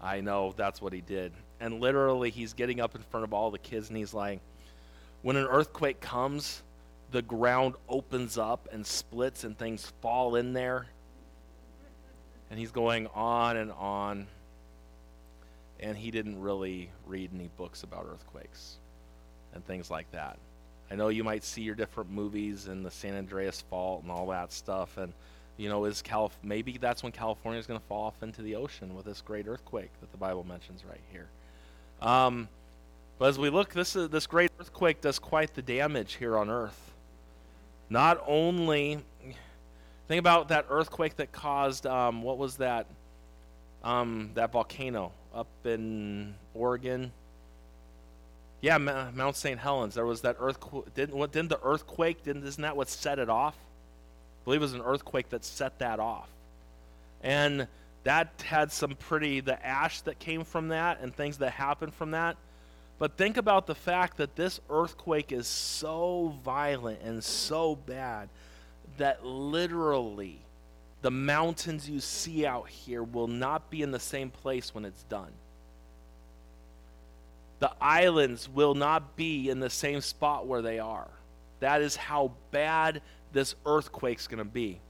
I 0.00 0.20
know 0.20 0.54
that's 0.56 0.80
what 0.80 0.92
he 0.92 1.00
did. 1.00 1.32
And 1.60 1.80
literally, 1.80 2.30
he's 2.30 2.52
getting 2.52 2.80
up 2.80 2.94
in 2.94 3.02
front 3.02 3.24
of 3.24 3.32
all 3.32 3.50
the 3.50 3.58
kids, 3.58 3.88
and 3.88 3.96
he's 3.96 4.14
like, 4.14 4.40
When 5.22 5.36
an 5.36 5.46
earthquake 5.46 6.00
comes, 6.00 6.62
the 7.10 7.22
ground 7.22 7.74
opens 7.88 8.38
up 8.38 8.68
and 8.72 8.86
splits, 8.86 9.44
and 9.44 9.56
things 9.56 9.92
fall 10.00 10.36
in 10.36 10.52
there. 10.52 10.86
And 12.50 12.58
he's 12.58 12.70
going 12.70 13.08
on 13.14 13.56
and 13.56 13.72
on 13.72 14.26
and 15.80 15.96
he 15.96 16.10
didn't 16.10 16.40
really 16.40 16.90
read 17.06 17.30
any 17.34 17.50
books 17.56 17.82
about 17.82 18.06
earthquakes 18.10 18.76
and 19.54 19.64
things 19.66 19.90
like 19.90 20.10
that. 20.12 20.38
I 20.90 20.94
know 20.94 21.08
you 21.08 21.24
might 21.24 21.44
see 21.44 21.62
your 21.62 21.74
different 21.74 22.10
movies 22.10 22.68
and 22.68 22.84
the 22.84 22.90
San 22.90 23.14
Andreas 23.14 23.62
fault 23.62 24.02
and 24.02 24.10
all 24.10 24.28
that 24.28 24.52
stuff, 24.52 24.96
and 24.96 25.12
you 25.56 25.68
know, 25.68 25.84
is 25.86 26.02
Calif- 26.02 26.38
maybe 26.42 26.78
that's 26.78 27.02
when 27.02 27.12
California 27.12 27.58
is 27.58 27.66
going 27.66 27.80
to 27.80 27.86
fall 27.86 28.04
off 28.04 28.22
into 28.22 28.42
the 28.42 28.56
ocean 28.56 28.94
with 28.94 29.06
this 29.06 29.20
great 29.20 29.48
earthquake 29.48 29.90
that 30.00 30.12
the 30.12 30.18
Bible 30.18 30.44
mentions 30.44 30.84
right 30.84 31.00
here. 31.10 31.28
Um, 32.00 32.48
but 33.18 33.30
as 33.30 33.38
we 33.38 33.48
look, 33.48 33.72
this 33.72 33.96
is, 33.96 34.10
this 34.10 34.26
great 34.26 34.50
earthquake 34.60 35.00
does 35.00 35.18
quite 35.18 35.54
the 35.54 35.62
damage 35.62 36.14
here 36.14 36.36
on 36.36 36.50
Earth. 36.50 36.92
Not 37.88 38.22
only, 38.26 38.98
think 40.08 40.18
about 40.18 40.48
that 40.48 40.66
earthquake 40.68 41.16
that 41.16 41.32
caused 41.32 41.86
um, 41.86 42.22
what 42.22 42.38
was 42.38 42.56
that? 42.56 42.86
Um, 43.84 44.30
that 44.34 44.50
volcano 44.52 45.12
up 45.34 45.46
in 45.64 46.34
Oregon. 46.54 47.12
Yeah, 48.60 48.78
Mount 48.78 49.36
St. 49.36 49.60
Helens. 49.60 49.94
There 49.94 50.06
was 50.06 50.22
that 50.22 50.36
earthquake. 50.40 50.92
Didn't, 50.94 51.16
what, 51.16 51.30
didn't 51.30 51.50
the 51.50 51.60
earthquake, 51.62 52.24
didn't, 52.24 52.44
isn't 52.44 52.62
that 52.62 52.76
what 52.76 52.88
set 52.88 53.18
it 53.18 53.28
off? 53.28 53.54
I 53.54 54.44
believe 54.44 54.60
it 54.60 54.64
was 54.64 54.72
an 54.72 54.82
earthquake 54.82 55.28
that 55.28 55.44
set 55.44 55.78
that 55.78 56.00
off. 56.00 56.28
And 57.22 57.68
that 58.04 58.42
had 58.44 58.72
some 58.72 58.94
pretty, 58.94 59.40
the 59.40 59.64
ash 59.64 60.00
that 60.02 60.18
came 60.18 60.44
from 60.44 60.68
that 60.68 61.00
and 61.00 61.14
things 61.14 61.38
that 61.38 61.50
happened 61.50 61.94
from 61.94 62.12
that. 62.12 62.36
But 62.98 63.16
think 63.16 63.36
about 63.36 63.66
the 63.66 63.74
fact 63.74 64.16
that 64.16 64.36
this 64.36 64.60
earthquake 64.70 65.32
is 65.32 65.46
so 65.46 66.34
violent 66.44 67.00
and 67.02 67.22
so 67.22 67.76
bad 67.76 68.28
that 68.96 69.24
literally 69.24 70.40
the 71.02 71.10
mountains 71.10 71.88
you 71.88 72.00
see 72.00 72.46
out 72.46 72.68
here 72.68 73.02
will 73.02 73.28
not 73.28 73.70
be 73.70 73.82
in 73.82 73.90
the 73.90 74.00
same 74.00 74.30
place 74.30 74.74
when 74.74 74.84
it's 74.84 75.02
done. 75.04 75.32
The 77.58 77.72
islands 77.80 78.48
will 78.48 78.74
not 78.74 79.16
be 79.16 79.48
in 79.50 79.60
the 79.60 79.70
same 79.70 80.00
spot 80.00 80.46
where 80.46 80.62
they 80.62 80.78
are. 80.78 81.08
That 81.60 81.82
is 81.82 81.96
how 81.96 82.32
bad 82.50 83.02
this 83.32 83.54
earthquake's 83.64 84.26
going 84.26 84.38
to 84.38 84.44
be. 84.44 84.80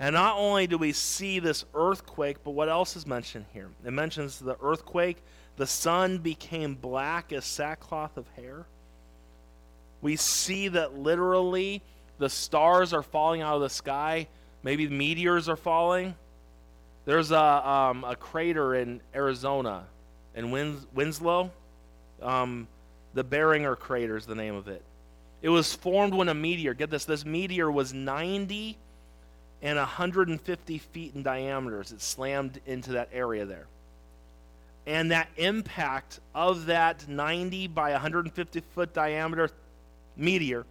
And 0.00 0.14
not 0.14 0.36
only 0.36 0.66
do 0.66 0.78
we 0.78 0.92
see 0.92 1.40
this 1.40 1.64
earthquake, 1.74 2.38
but 2.44 2.52
what 2.52 2.68
else 2.68 2.96
is 2.96 3.06
mentioned 3.06 3.46
here? 3.52 3.68
It 3.84 3.92
mentions 3.92 4.38
the 4.38 4.56
earthquake, 4.62 5.18
the 5.58 5.66
sun 5.66 6.18
became 6.18 6.76
black 6.76 7.32
as 7.32 7.44
sackcloth 7.44 8.16
of 8.16 8.28
hair. 8.36 8.64
We 10.00 10.14
see 10.14 10.68
that 10.68 10.96
literally 10.96 11.82
the 12.18 12.30
stars 12.30 12.92
are 12.92 13.02
falling 13.02 13.42
out 13.42 13.56
of 13.56 13.62
the 13.62 13.68
sky. 13.68 14.28
Maybe 14.62 14.88
meteors 14.88 15.48
are 15.48 15.56
falling. 15.56 16.14
There's 17.06 17.32
a, 17.32 17.68
um, 17.68 18.04
a 18.04 18.14
crater 18.14 18.76
in 18.76 19.00
Arizona, 19.12 19.84
in 20.36 20.52
Wins- 20.52 20.86
Winslow. 20.94 21.50
Um, 22.22 22.68
the 23.14 23.24
Barringer 23.24 23.74
crater 23.74 24.16
is 24.16 24.26
the 24.26 24.36
name 24.36 24.54
of 24.54 24.68
it. 24.68 24.82
It 25.42 25.48
was 25.48 25.74
formed 25.74 26.14
when 26.14 26.28
a 26.28 26.34
meteor, 26.34 26.72
get 26.74 26.88
this, 26.88 27.04
this 27.04 27.24
meteor 27.24 27.70
was 27.70 27.92
90 27.92 28.76
and 29.62 29.76
150 29.76 30.78
feet 30.78 31.14
in 31.16 31.24
diameter 31.24 31.80
as 31.80 31.90
it 31.90 32.00
slammed 32.00 32.60
into 32.64 32.92
that 32.92 33.08
area 33.12 33.44
there. 33.44 33.66
And 34.88 35.10
that 35.10 35.28
impact 35.36 36.18
of 36.34 36.66
that 36.66 37.06
90 37.06 37.66
by 37.66 37.92
150 37.92 38.60
foot 38.74 38.94
diameter 38.94 39.50
meteor 40.16 40.64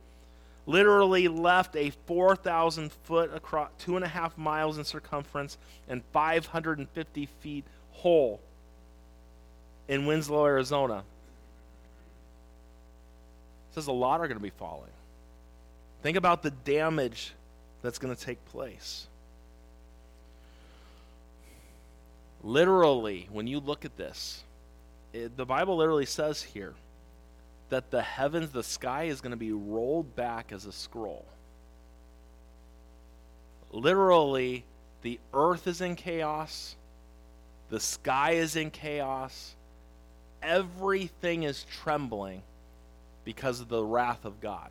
literally 0.65 1.27
left 1.27 1.75
a 1.75 1.91
4,000 2.07 2.91
foot 3.03 3.31
across, 3.31 3.69
two 3.77 3.95
and 3.95 4.03
a 4.03 4.07
half 4.07 4.35
miles 4.35 4.79
in 4.79 4.83
circumference, 4.83 5.59
and 5.87 6.01
550 6.13 7.27
feet 7.41 7.63
hole 7.91 8.41
in 9.87 10.07
Winslow, 10.07 10.47
Arizona. 10.47 11.03
It 13.69 13.75
says 13.75 13.85
a 13.85 13.91
lot 13.91 14.19
are 14.19 14.27
going 14.27 14.39
to 14.39 14.43
be 14.43 14.49
falling. 14.49 14.89
Think 16.01 16.17
about 16.17 16.41
the 16.41 16.51
damage 16.51 17.33
that's 17.83 17.99
going 17.99 18.15
to 18.15 18.19
take 18.19 18.43
place. 18.45 19.05
Literally, 22.47 23.27
when 23.29 23.45
you 23.45 23.59
look 23.59 23.83
at 23.83 23.97
this, 23.97 24.41
it, 25.11 25.35
the 25.35 25.45
Bible 25.45 25.75
literally 25.75 26.05
says 26.05 26.41
here 26.41 26.75
that 27.67 27.91
the 27.91 28.01
heavens, 28.01 28.51
the 28.51 28.63
sky 28.63 29.03
is 29.03 29.19
going 29.19 29.31
to 29.31 29.37
be 29.37 29.51
rolled 29.51 30.15
back 30.15 30.53
as 30.53 30.65
a 30.65 30.71
scroll. 30.71 31.25
Literally, 33.69 34.63
the 35.01 35.19
earth 35.33 35.67
is 35.67 35.81
in 35.81 35.97
chaos, 35.97 36.77
the 37.69 37.81
sky 37.81 38.31
is 38.31 38.55
in 38.55 38.71
chaos, 38.71 39.53
everything 40.41 41.43
is 41.43 41.65
trembling 41.81 42.43
because 43.25 43.59
of 43.59 43.67
the 43.67 43.83
wrath 43.83 44.23
of 44.23 44.39
God. 44.39 44.69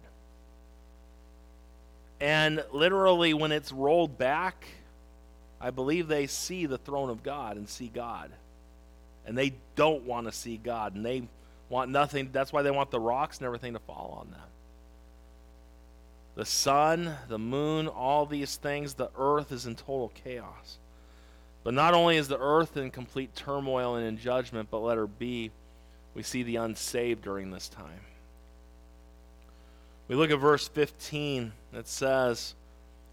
And 2.22 2.64
literally, 2.72 3.34
when 3.34 3.52
it's 3.52 3.70
rolled 3.70 4.16
back, 4.16 4.66
I 5.60 5.70
believe 5.70 6.08
they 6.08 6.26
see 6.26 6.66
the 6.66 6.78
throne 6.78 7.10
of 7.10 7.22
God 7.22 7.56
and 7.56 7.68
see 7.68 7.88
God. 7.88 8.30
And 9.26 9.36
they 9.36 9.54
don't 9.74 10.04
want 10.04 10.26
to 10.26 10.32
see 10.32 10.56
God. 10.56 10.94
And 10.94 11.04
they 11.04 11.22
want 11.68 11.90
nothing. 11.90 12.30
That's 12.32 12.52
why 12.52 12.62
they 12.62 12.70
want 12.70 12.90
the 12.90 13.00
rocks 13.00 13.38
and 13.38 13.46
everything 13.46 13.72
to 13.72 13.78
fall 13.80 14.18
on 14.20 14.30
them. 14.30 14.40
The 16.36 16.44
sun, 16.44 17.16
the 17.28 17.38
moon, 17.38 17.88
all 17.88 18.26
these 18.26 18.56
things, 18.56 18.94
the 18.94 19.10
earth 19.16 19.52
is 19.52 19.66
in 19.66 19.74
total 19.74 20.12
chaos. 20.22 20.78
But 21.64 21.74
not 21.74 21.94
only 21.94 22.16
is 22.16 22.28
the 22.28 22.38
earth 22.38 22.76
in 22.76 22.90
complete 22.90 23.34
turmoil 23.34 23.96
and 23.96 24.06
in 24.06 24.18
judgment, 24.18 24.68
but 24.70 24.78
let 24.78 24.98
her 24.98 25.06
be, 25.06 25.50
we 26.14 26.22
see 26.22 26.42
the 26.42 26.56
unsaved 26.56 27.22
during 27.22 27.50
this 27.50 27.68
time. 27.68 28.00
We 30.08 30.14
look 30.14 30.30
at 30.30 30.38
verse 30.38 30.68
15. 30.68 31.52
It 31.72 31.88
says, 31.88 32.54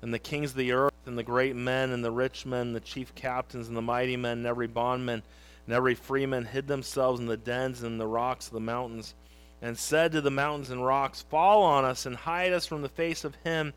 And 0.01 0.13
the 0.13 0.19
kings 0.19 0.51
of 0.51 0.57
the 0.57 0.73
earth, 0.73 0.92
and 1.05 1.17
the 1.17 1.23
great 1.23 1.55
men, 1.55 1.91
and 1.91 2.03
the 2.03 2.11
rich 2.11 2.45
men, 2.45 2.73
the 2.73 2.79
chief 2.79 3.13
captains, 3.15 3.67
and 3.67 3.75
the 3.75 3.81
mighty 3.81 4.17
men, 4.17 4.39
and 4.39 4.47
every 4.47 4.67
bondman, 4.67 5.23
and 5.65 5.75
every 5.75 5.95
freeman 5.95 6.45
hid 6.45 6.67
themselves 6.67 7.19
in 7.19 7.25
the 7.25 7.37
dens 7.37 7.83
and 7.83 7.93
in 7.93 7.97
the 7.97 8.07
rocks 8.07 8.47
of 8.47 8.53
the 8.53 8.59
mountains, 8.59 9.13
and 9.61 9.77
said 9.77 10.11
to 10.11 10.21
the 10.21 10.31
mountains 10.31 10.69
and 10.69 10.85
rocks, 10.85 11.21
Fall 11.29 11.63
on 11.63 11.85
us 11.85 12.05
and 12.05 12.15
hide 12.15 12.53
us 12.53 12.65
from 12.65 12.81
the 12.81 12.89
face 12.89 13.23
of 13.23 13.35
him 13.43 13.73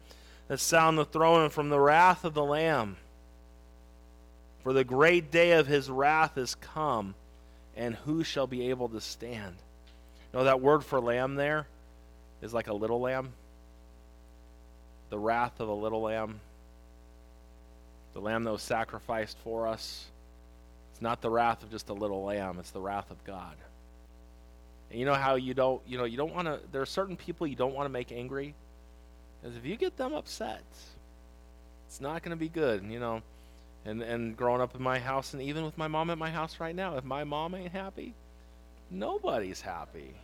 that 0.49 0.59
sat 0.59 0.83
on 0.83 0.97
the 0.97 1.05
throne 1.05 1.43
and 1.43 1.53
from 1.53 1.69
the 1.69 1.81
wrath 1.81 2.25
of 2.25 2.35
the 2.35 2.45
Lamb. 2.45 2.97
For 4.63 4.73
the 4.73 4.85
great 4.85 5.31
day 5.31 5.53
of 5.53 5.69
his 5.69 5.89
wrath 5.89 6.37
is 6.37 6.57
come, 6.57 7.15
and 7.77 7.95
who 7.95 8.25
shall 8.25 8.49
be 8.49 8.71
able 8.71 8.89
to 8.89 9.01
stand? 9.01 9.55
You 10.33 10.41
know 10.41 10.45
that 10.45 10.61
word 10.61 10.85
for 10.85 11.01
lamb 11.01 11.37
there 11.37 11.69
is 12.43 12.53
like 12.53 12.67
a 12.67 12.75
little 12.75 13.01
lamb? 13.01 13.33
The 15.11 15.19
wrath 15.19 15.61
of 15.61 15.69
a 15.69 15.73
little 15.73 16.03
lamb. 16.03 16.41
The 18.17 18.23
lamb 18.23 18.45
that 18.45 18.53
was 18.53 18.63
sacrificed 18.63 19.37
for 19.45 19.69
us 19.69 20.07
it's 20.97 21.03
not 21.03 21.21
the 21.21 21.29
wrath 21.29 21.63
of 21.63 21.71
just 21.71 21.91
a 21.91 21.93
little 21.93 22.25
lamb, 22.25 22.59
it's 22.59 22.71
the 22.71 22.81
wrath 22.81 23.11
of 23.11 23.23
God. 23.25 23.55
And 24.91 24.99
you 24.99 25.05
know 25.05 25.13
how 25.13 25.35
you 25.35 25.53
don't, 25.53 25.83
you 25.87 25.99
know, 25.99 26.05
you 26.05 26.17
don't 26.17 26.35
want 26.35 26.49
to, 26.49 26.59
there 26.73 26.81
are 26.81 26.87
certain 26.87 27.19
people 27.19 27.47
you 27.47 27.55
don't 27.55 27.75
want 27.75 27.85
to 27.85 27.91
make 27.91 28.11
angry. 28.11 28.55
Because 29.43 29.59
if 29.59 29.67
you 29.67 29.77
get 29.77 29.99
them 29.99 30.15
upset, 30.15 30.65
it's 31.87 32.01
not 32.01 32.23
going 32.23 32.31
to 32.31 32.41
be 32.41 32.49
good, 32.49 32.83
you 32.85 32.99
know. 32.99 33.21
And, 33.85 34.01
and 34.01 34.35
growing 34.35 34.63
up 34.63 34.75
in 34.75 34.83
my 34.83 34.99
house, 34.99 35.35
and 35.35 35.43
even 35.43 35.67
with 35.67 35.77
my 35.77 35.87
mom 35.87 36.09
at 36.09 36.17
my 36.17 36.31
house 36.31 36.59
right 36.59 36.75
now, 36.75 36.97
if 36.97 37.05
my 37.05 37.25
mom 37.25 37.55
ain't 37.55 37.73
happy, 37.73 38.15
nobody's 38.91 39.61
happy. 39.61 40.15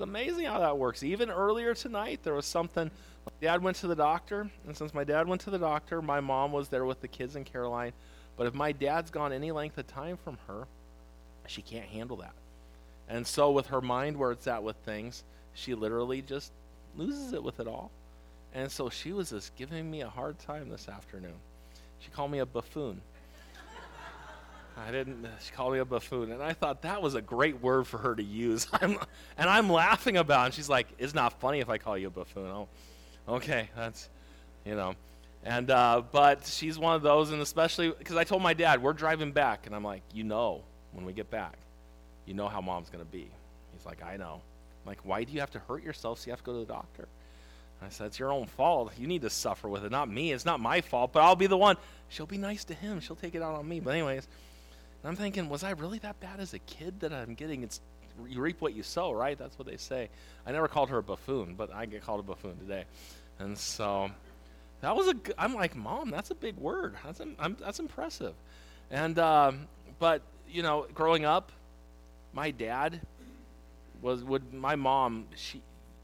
It's 0.00 0.08
amazing 0.08 0.46
how 0.46 0.60
that 0.60 0.78
works. 0.78 1.02
Even 1.02 1.28
earlier 1.28 1.74
tonight, 1.74 2.20
there 2.22 2.32
was 2.32 2.46
something. 2.46 2.90
My 3.26 3.32
dad 3.46 3.62
went 3.62 3.76
to 3.78 3.86
the 3.86 3.94
doctor, 3.94 4.50
and 4.66 4.74
since 4.74 4.94
my 4.94 5.04
dad 5.04 5.28
went 5.28 5.42
to 5.42 5.50
the 5.50 5.58
doctor, 5.58 6.00
my 6.00 6.20
mom 6.20 6.52
was 6.52 6.70
there 6.70 6.86
with 6.86 7.02
the 7.02 7.06
kids 7.06 7.36
and 7.36 7.44
Caroline. 7.44 7.92
But 8.38 8.46
if 8.46 8.54
my 8.54 8.72
dad's 8.72 9.10
gone 9.10 9.30
any 9.30 9.52
length 9.52 9.76
of 9.76 9.86
time 9.86 10.16
from 10.16 10.38
her, 10.46 10.66
she 11.46 11.60
can't 11.60 11.84
handle 11.84 12.16
that. 12.16 12.32
And 13.10 13.26
so, 13.26 13.50
with 13.50 13.66
her 13.66 13.82
mind 13.82 14.16
where 14.16 14.32
it's 14.32 14.46
at 14.46 14.62
with 14.62 14.76
things, 14.86 15.22
she 15.52 15.74
literally 15.74 16.22
just 16.22 16.50
loses 16.96 17.34
it 17.34 17.42
with 17.42 17.60
it 17.60 17.68
all. 17.68 17.90
And 18.54 18.72
so, 18.72 18.88
she 18.88 19.12
was 19.12 19.28
just 19.28 19.54
giving 19.54 19.90
me 19.90 20.00
a 20.00 20.08
hard 20.08 20.38
time 20.38 20.70
this 20.70 20.88
afternoon. 20.88 21.36
She 21.98 22.08
called 22.08 22.30
me 22.30 22.38
a 22.38 22.46
buffoon. 22.46 23.02
I 24.86 24.90
didn't. 24.90 25.26
She 25.40 25.52
called 25.52 25.72
me 25.72 25.78
a 25.78 25.84
buffoon, 25.84 26.32
and 26.32 26.42
I 26.42 26.52
thought 26.52 26.82
that 26.82 27.02
was 27.02 27.14
a 27.14 27.20
great 27.20 27.60
word 27.60 27.86
for 27.86 27.98
her 27.98 28.14
to 28.14 28.22
use. 28.22 28.66
I'm, 28.72 28.98
and 29.36 29.50
I'm 29.50 29.70
laughing 29.70 30.16
about. 30.16 30.42
it. 30.42 30.44
And 30.46 30.54
she's 30.54 30.68
like, 30.68 30.86
"It's 30.98 31.14
not 31.14 31.38
funny 31.40 31.60
if 31.60 31.68
I 31.68 31.78
call 31.78 31.98
you 31.98 32.06
a 32.06 32.10
buffoon." 32.10 32.46
Oh, 32.46 32.68
okay, 33.28 33.68
that's, 33.76 34.08
you 34.64 34.74
know. 34.74 34.94
And 35.44 35.70
uh, 35.70 36.02
but 36.12 36.46
she's 36.46 36.78
one 36.78 36.94
of 36.94 37.02
those, 37.02 37.30
and 37.30 37.40
especially 37.42 37.90
because 37.90 38.16
I 38.16 38.24
told 38.24 38.42
my 38.42 38.54
dad 38.54 38.82
we're 38.82 38.92
driving 38.92 39.32
back, 39.32 39.66
and 39.66 39.74
I'm 39.74 39.84
like, 39.84 40.02
you 40.12 40.24
know, 40.24 40.62
when 40.92 41.04
we 41.04 41.12
get 41.12 41.30
back, 41.30 41.56
you 42.26 42.34
know 42.34 42.48
how 42.48 42.60
mom's 42.60 42.90
gonna 42.90 43.04
be. 43.04 43.28
He's 43.72 43.86
like, 43.86 44.02
I 44.02 44.16
know. 44.16 44.40
I'm 44.84 44.88
like, 44.88 45.00
why 45.04 45.24
do 45.24 45.32
you 45.32 45.40
have 45.40 45.50
to 45.52 45.58
hurt 45.60 45.82
yourself 45.82 46.20
so 46.20 46.26
you 46.26 46.32
have 46.32 46.40
to 46.40 46.44
go 46.44 46.52
to 46.52 46.58
the 46.60 46.72
doctor? 46.72 47.08
I 47.82 47.88
said, 47.88 48.08
it's 48.08 48.18
your 48.18 48.30
own 48.30 48.46
fault. 48.46 48.92
You 48.98 49.06
need 49.06 49.22
to 49.22 49.30
suffer 49.30 49.66
with 49.66 49.84
it, 49.84 49.90
not 49.90 50.10
me. 50.10 50.32
It's 50.32 50.44
not 50.44 50.60
my 50.60 50.82
fault, 50.82 51.12
but 51.14 51.22
I'll 51.22 51.36
be 51.36 51.46
the 51.46 51.56
one. 51.56 51.78
She'll 52.10 52.26
be 52.26 52.36
nice 52.36 52.64
to 52.64 52.74
him. 52.74 53.00
She'll 53.00 53.16
take 53.16 53.34
it 53.34 53.40
out 53.40 53.54
on 53.54 53.66
me. 53.66 53.80
But 53.80 53.94
anyways, 53.94 54.28
I'm 55.04 55.16
thinking, 55.16 55.48
was 55.48 55.64
I 55.64 55.70
really 55.70 55.98
that 56.00 56.20
bad 56.20 56.40
as 56.40 56.52
a 56.52 56.58
kid 56.58 57.00
that 57.00 57.12
I'm 57.12 57.34
getting? 57.34 57.62
It's 57.62 57.80
you 58.28 58.40
reap 58.40 58.60
what 58.60 58.74
you 58.74 58.82
sow, 58.82 59.12
right? 59.12 59.38
That's 59.38 59.58
what 59.58 59.66
they 59.66 59.76
say. 59.76 60.10
I 60.46 60.52
never 60.52 60.68
called 60.68 60.90
her 60.90 60.98
a 60.98 61.02
buffoon, 61.02 61.54
but 61.54 61.72
I 61.72 61.86
get 61.86 62.02
called 62.02 62.20
a 62.20 62.22
buffoon 62.22 62.58
today, 62.58 62.84
and 63.38 63.56
so 63.56 64.10
that 64.80 64.94
was 64.94 65.08
a. 65.08 65.14
I'm 65.38 65.54
like, 65.54 65.74
mom, 65.74 66.10
that's 66.10 66.30
a 66.30 66.34
big 66.34 66.56
word. 66.56 66.96
That's 67.04 67.20
I'm, 67.38 67.56
that's 67.58 67.78
impressive. 67.78 68.34
And 68.90 69.18
um, 69.18 69.68
but 69.98 70.22
you 70.48 70.62
know, 70.62 70.86
growing 70.94 71.24
up, 71.24 71.52
my 72.32 72.50
dad 72.50 73.00
was 74.02 74.24
would 74.24 74.52
my 74.52 74.76
mom 74.76 75.26
she 75.34 75.62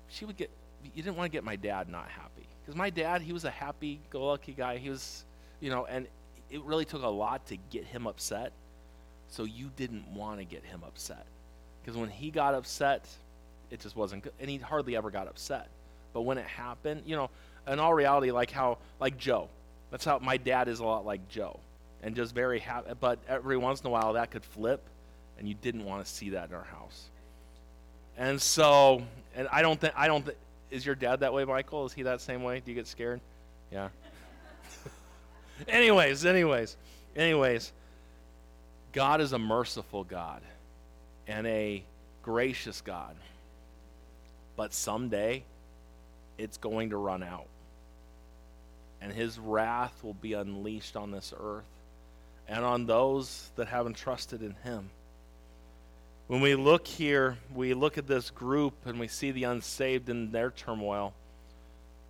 she 0.08 0.24
would 0.24 0.36
get 0.36 0.50
you 0.84 1.02
didn't 1.02 1.16
want 1.16 1.30
to 1.30 1.32
get 1.32 1.44
my 1.44 1.56
dad 1.56 1.88
not 1.88 2.08
happy 2.08 2.46
because 2.60 2.76
my 2.76 2.90
dad 2.90 3.22
he 3.22 3.32
was 3.32 3.44
a 3.44 3.50
happy-go-lucky 3.50 4.52
guy. 4.52 4.78
He 4.78 4.90
was 4.90 5.24
you 5.60 5.70
know, 5.70 5.86
and 5.86 6.06
it 6.50 6.62
really 6.62 6.84
took 6.84 7.02
a 7.02 7.08
lot 7.08 7.46
to 7.46 7.56
get 7.70 7.84
him 7.84 8.06
upset. 8.06 8.52
So 9.28 9.44
you 9.44 9.70
didn't 9.76 10.06
want 10.08 10.38
to 10.38 10.44
get 10.44 10.64
him 10.64 10.82
upset 10.86 11.26
because 11.82 11.98
when 11.98 12.10
he 12.10 12.30
got 12.30 12.54
upset, 12.54 13.06
it 13.70 13.80
just 13.80 13.96
wasn't 13.96 14.24
good, 14.24 14.32
and 14.40 14.50
he 14.50 14.58
hardly 14.58 14.96
ever 14.96 15.10
got 15.10 15.28
upset. 15.28 15.68
But 16.12 16.22
when 16.22 16.38
it 16.38 16.46
happened, 16.46 17.02
you 17.06 17.16
know, 17.16 17.30
in 17.68 17.78
all 17.78 17.94
reality, 17.94 18.30
like 18.30 18.50
how, 18.50 18.78
like 19.00 19.18
Joe. 19.18 19.48
That's 19.90 20.04
how 20.04 20.18
my 20.18 20.36
dad 20.36 20.68
is 20.68 20.80
a 20.80 20.84
lot 20.84 21.06
like 21.06 21.28
Joe, 21.28 21.60
and 22.02 22.16
just 22.16 22.34
very 22.34 22.58
happy. 22.58 22.90
But 22.98 23.18
every 23.28 23.56
once 23.56 23.80
in 23.80 23.86
a 23.86 23.90
while, 23.90 24.14
that 24.14 24.30
could 24.30 24.44
flip, 24.44 24.82
and 25.38 25.48
you 25.48 25.54
didn't 25.54 25.84
want 25.84 26.04
to 26.04 26.10
see 26.10 26.30
that 26.30 26.48
in 26.48 26.54
our 26.54 26.64
house. 26.64 27.04
And 28.16 28.40
so, 28.40 29.02
and 29.34 29.46
I 29.52 29.62
don't 29.62 29.80
think 29.80 29.92
I 29.96 30.08
don't. 30.08 30.24
Th- 30.24 30.36
is 30.70 30.84
your 30.84 30.96
dad 30.96 31.20
that 31.20 31.32
way, 31.32 31.44
Michael? 31.44 31.86
Is 31.86 31.92
he 31.92 32.02
that 32.02 32.20
same 32.20 32.42
way? 32.42 32.60
Do 32.64 32.72
you 32.72 32.74
get 32.74 32.88
scared? 32.88 33.20
Yeah. 33.70 33.90
anyways, 35.68 36.24
anyways, 36.24 36.76
anyways. 37.14 37.72
God 38.96 39.20
is 39.20 39.34
a 39.34 39.38
merciful 39.38 40.04
God 40.04 40.40
and 41.28 41.46
a 41.46 41.84
gracious 42.22 42.80
God. 42.80 43.14
But 44.56 44.72
someday, 44.72 45.44
it's 46.38 46.56
going 46.56 46.90
to 46.90 46.96
run 46.96 47.22
out 47.22 47.46
and 49.02 49.12
his 49.12 49.38
wrath 49.38 50.02
will 50.02 50.14
be 50.14 50.32
unleashed 50.32 50.96
on 50.96 51.10
this 51.10 51.34
earth 51.38 51.64
and 52.48 52.64
on 52.64 52.86
those 52.86 53.50
that 53.56 53.68
haven't 53.68 53.98
trusted 53.98 54.42
in 54.42 54.54
him. 54.64 54.88
When 56.28 56.40
we 56.40 56.54
look 56.54 56.86
here, 56.86 57.36
we 57.54 57.74
look 57.74 57.98
at 57.98 58.06
this 58.06 58.30
group 58.30 58.74
and 58.86 58.98
we 58.98 59.08
see 59.08 59.30
the 59.30 59.44
unsaved 59.44 60.08
in 60.08 60.32
their 60.32 60.50
turmoil. 60.50 61.12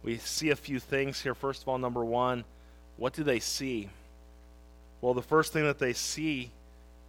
We 0.05 0.19
see 0.19 0.51
a 0.51 0.57
few 0.57 0.79
things 0.79 1.21
here. 1.21 1.35
First 1.35 1.63
of 1.63 1.69
all, 1.69 1.79
number 1.79 2.05
one, 2.05 2.45
what 2.97 3.13
do 3.13 3.25
they 3.25 3.41
see? 3.41 3.91
Well, 5.01 5.15
the 5.15 5.21
first 5.21 5.53
thing 5.53 5.65
that 5.65 5.81
they 5.81 5.93
see 5.93 6.53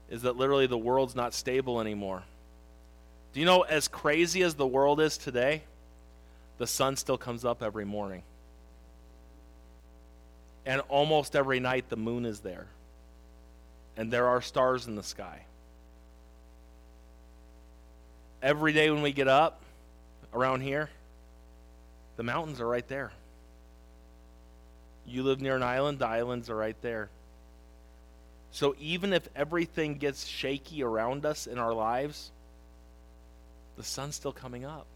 is 0.09 0.21
that 0.21 0.37
literally 0.37 0.67
the 0.67 0.77
world's 0.77 1.15
not 1.15 1.33
stable 1.33 1.81
anymore. 1.81 2.23
Do 3.33 3.39
you 3.39 3.45
know, 3.45 3.61
as 3.61 3.87
crazy 3.87 4.41
as 4.41 4.55
the 4.55 4.65
world 4.65 4.99
is 4.99 5.17
today, 5.17 5.63
the 6.57 6.67
sun 6.67 6.95
still 6.95 7.17
comes 7.17 7.45
up 7.45 7.61
every 7.61 7.85
morning. 7.85 8.23
And 10.65 10.81
almost 10.89 11.35
every 11.35 11.59
night 11.59 11.89
the 11.89 11.97
moon 11.97 12.25
is 12.25 12.39
there. 12.39 12.67
And 13.95 14.11
there 14.11 14.27
are 14.27 14.41
stars 14.41 14.87
in 14.87 14.95
the 14.95 15.03
sky. 15.03 15.41
Every 18.41 18.73
day 18.73 18.89
when 18.89 19.01
we 19.01 19.11
get 19.11 19.27
up 19.27 19.61
around 20.33 20.61
here, 20.61 20.89
the 22.15 22.23
mountains 22.23 22.59
are 22.61 22.67
right 22.67 22.87
there. 22.87 23.11
You 25.05 25.23
live 25.23 25.41
near 25.41 25.55
an 25.55 25.63
island, 25.63 25.99
the 25.99 26.07
islands 26.07 26.49
are 26.49 26.55
right 26.55 26.75
there. 26.81 27.09
So 28.57 28.75
even 28.79 29.13
if 29.13 29.29
everything 29.35 29.99
gets 29.99 30.25
shaky 30.25 30.81
around 30.81 31.27
us 31.27 31.45
in 31.45 31.59
our 31.59 31.75
lives, 31.75 32.31
the 33.77 33.83
sun's 33.83 34.15
still 34.15 34.31
coming 34.31 34.65
up. 34.65 34.87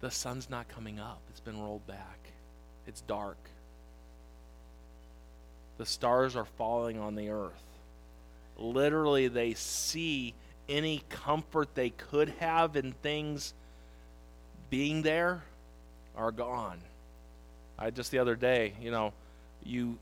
The 0.00 0.12
sun's 0.12 0.48
not 0.48 0.68
coming 0.68 1.00
up, 1.00 1.18
it's 1.28 1.40
been 1.40 1.60
rolled 1.60 1.84
back. 1.88 2.20
It's 2.86 3.00
dark. 3.00 3.36
The 5.78 5.86
stars 5.86 6.36
are 6.36 6.46
falling 6.56 7.00
on 7.00 7.16
the 7.16 7.30
earth. 7.30 7.64
Literally, 8.56 9.26
they 9.26 9.54
see 9.54 10.34
any 10.68 11.02
comfort 11.08 11.74
they 11.74 11.90
could 11.90 12.28
have 12.38 12.76
in 12.76 12.92
things 12.92 13.54
being 14.70 15.02
there 15.02 15.42
are 16.16 16.30
gone. 16.30 16.78
I 17.76 17.90
just 17.90 18.12
the 18.12 18.20
other 18.20 18.36
day, 18.36 18.74
you 18.80 18.92
know, 18.92 19.12
you 19.64 19.98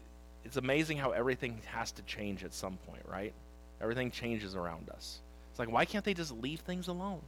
it's 0.48 0.56
amazing 0.56 0.96
how 0.96 1.10
everything 1.10 1.60
has 1.66 1.92
to 1.92 2.02
change 2.04 2.42
at 2.42 2.54
some 2.54 2.78
point, 2.86 3.02
right? 3.06 3.34
Everything 3.82 4.10
changes 4.10 4.56
around 4.56 4.88
us. 4.88 5.20
It's 5.50 5.58
like 5.58 5.70
why 5.70 5.84
can't 5.84 6.06
they 6.06 6.14
just 6.14 6.32
leave 6.32 6.60
things 6.60 6.88
alone? 6.88 7.20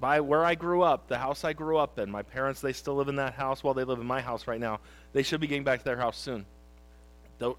By 0.00 0.20
where 0.20 0.42
I 0.42 0.54
grew 0.54 0.80
up, 0.80 1.06
the 1.06 1.18
house 1.18 1.44
I 1.44 1.52
grew 1.52 1.76
up 1.76 1.98
in, 1.98 2.10
my 2.10 2.22
parents 2.22 2.62
they 2.62 2.72
still 2.72 2.94
live 2.94 3.08
in 3.08 3.16
that 3.16 3.34
house 3.34 3.62
while 3.62 3.74
well, 3.74 3.84
they 3.84 3.86
live 3.86 4.00
in 4.00 4.06
my 4.06 4.22
house 4.22 4.46
right 4.46 4.58
now. 4.58 4.80
They 5.12 5.22
should 5.22 5.42
be 5.42 5.48
getting 5.48 5.64
back 5.64 5.80
to 5.80 5.84
their 5.84 5.98
house 5.98 6.16
soon. 6.16 6.46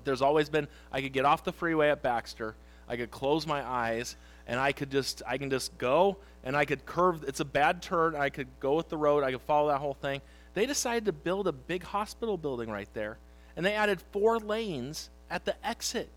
There's 0.03 0.23
always 0.23 0.49
been 0.49 0.67
I 0.91 0.99
could 1.01 1.13
get 1.13 1.25
off 1.25 1.43
the 1.43 1.51
freeway 1.51 1.89
at 1.89 2.01
Baxter, 2.01 2.55
I 2.89 2.97
could 2.97 3.11
close 3.11 3.45
my 3.45 3.63
eyes 3.63 4.15
and 4.47 4.59
I 4.59 4.71
could 4.71 4.89
just 4.89 5.21
I 5.27 5.37
can 5.37 5.51
just 5.51 5.77
go 5.77 6.17
and 6.43 6.57
I 6.57 6.65
could 6.65 6.87
curve 6.87 7.23
it's 7.27 7.39
a 7.39 7.45
bad 7.45 7.83
turn, 7.83 8.15
I 8.15 8.29
could 8.29 8.47
go 8.59 8.73
with 8.73 8.89
the 8.89 8.97
road, 8.97 9.23
I 9.23 9.31
could 9.31 9.41
follow 9.41 9.67
that 9.67 9.77
whole 9.77 9.93
thing. 9.93 10.21
They 10.55 10.65
decided 10.65 11.05
to 11.05 11.13
build 11.13 11.47
a 11.47 11.51
big 11.51 11.83
hospital 11.83 12.35
building 12.35 12.71
right 12.71 12.89
there 12.95 13.19
and 13.55 13.65
they 13.65 13.73
added 13.73 14.01
four 14.11 14.39
lanes 14.39 15.09
at 15.29 15.45
the 15.45 15.55
exit. 15.65 16.09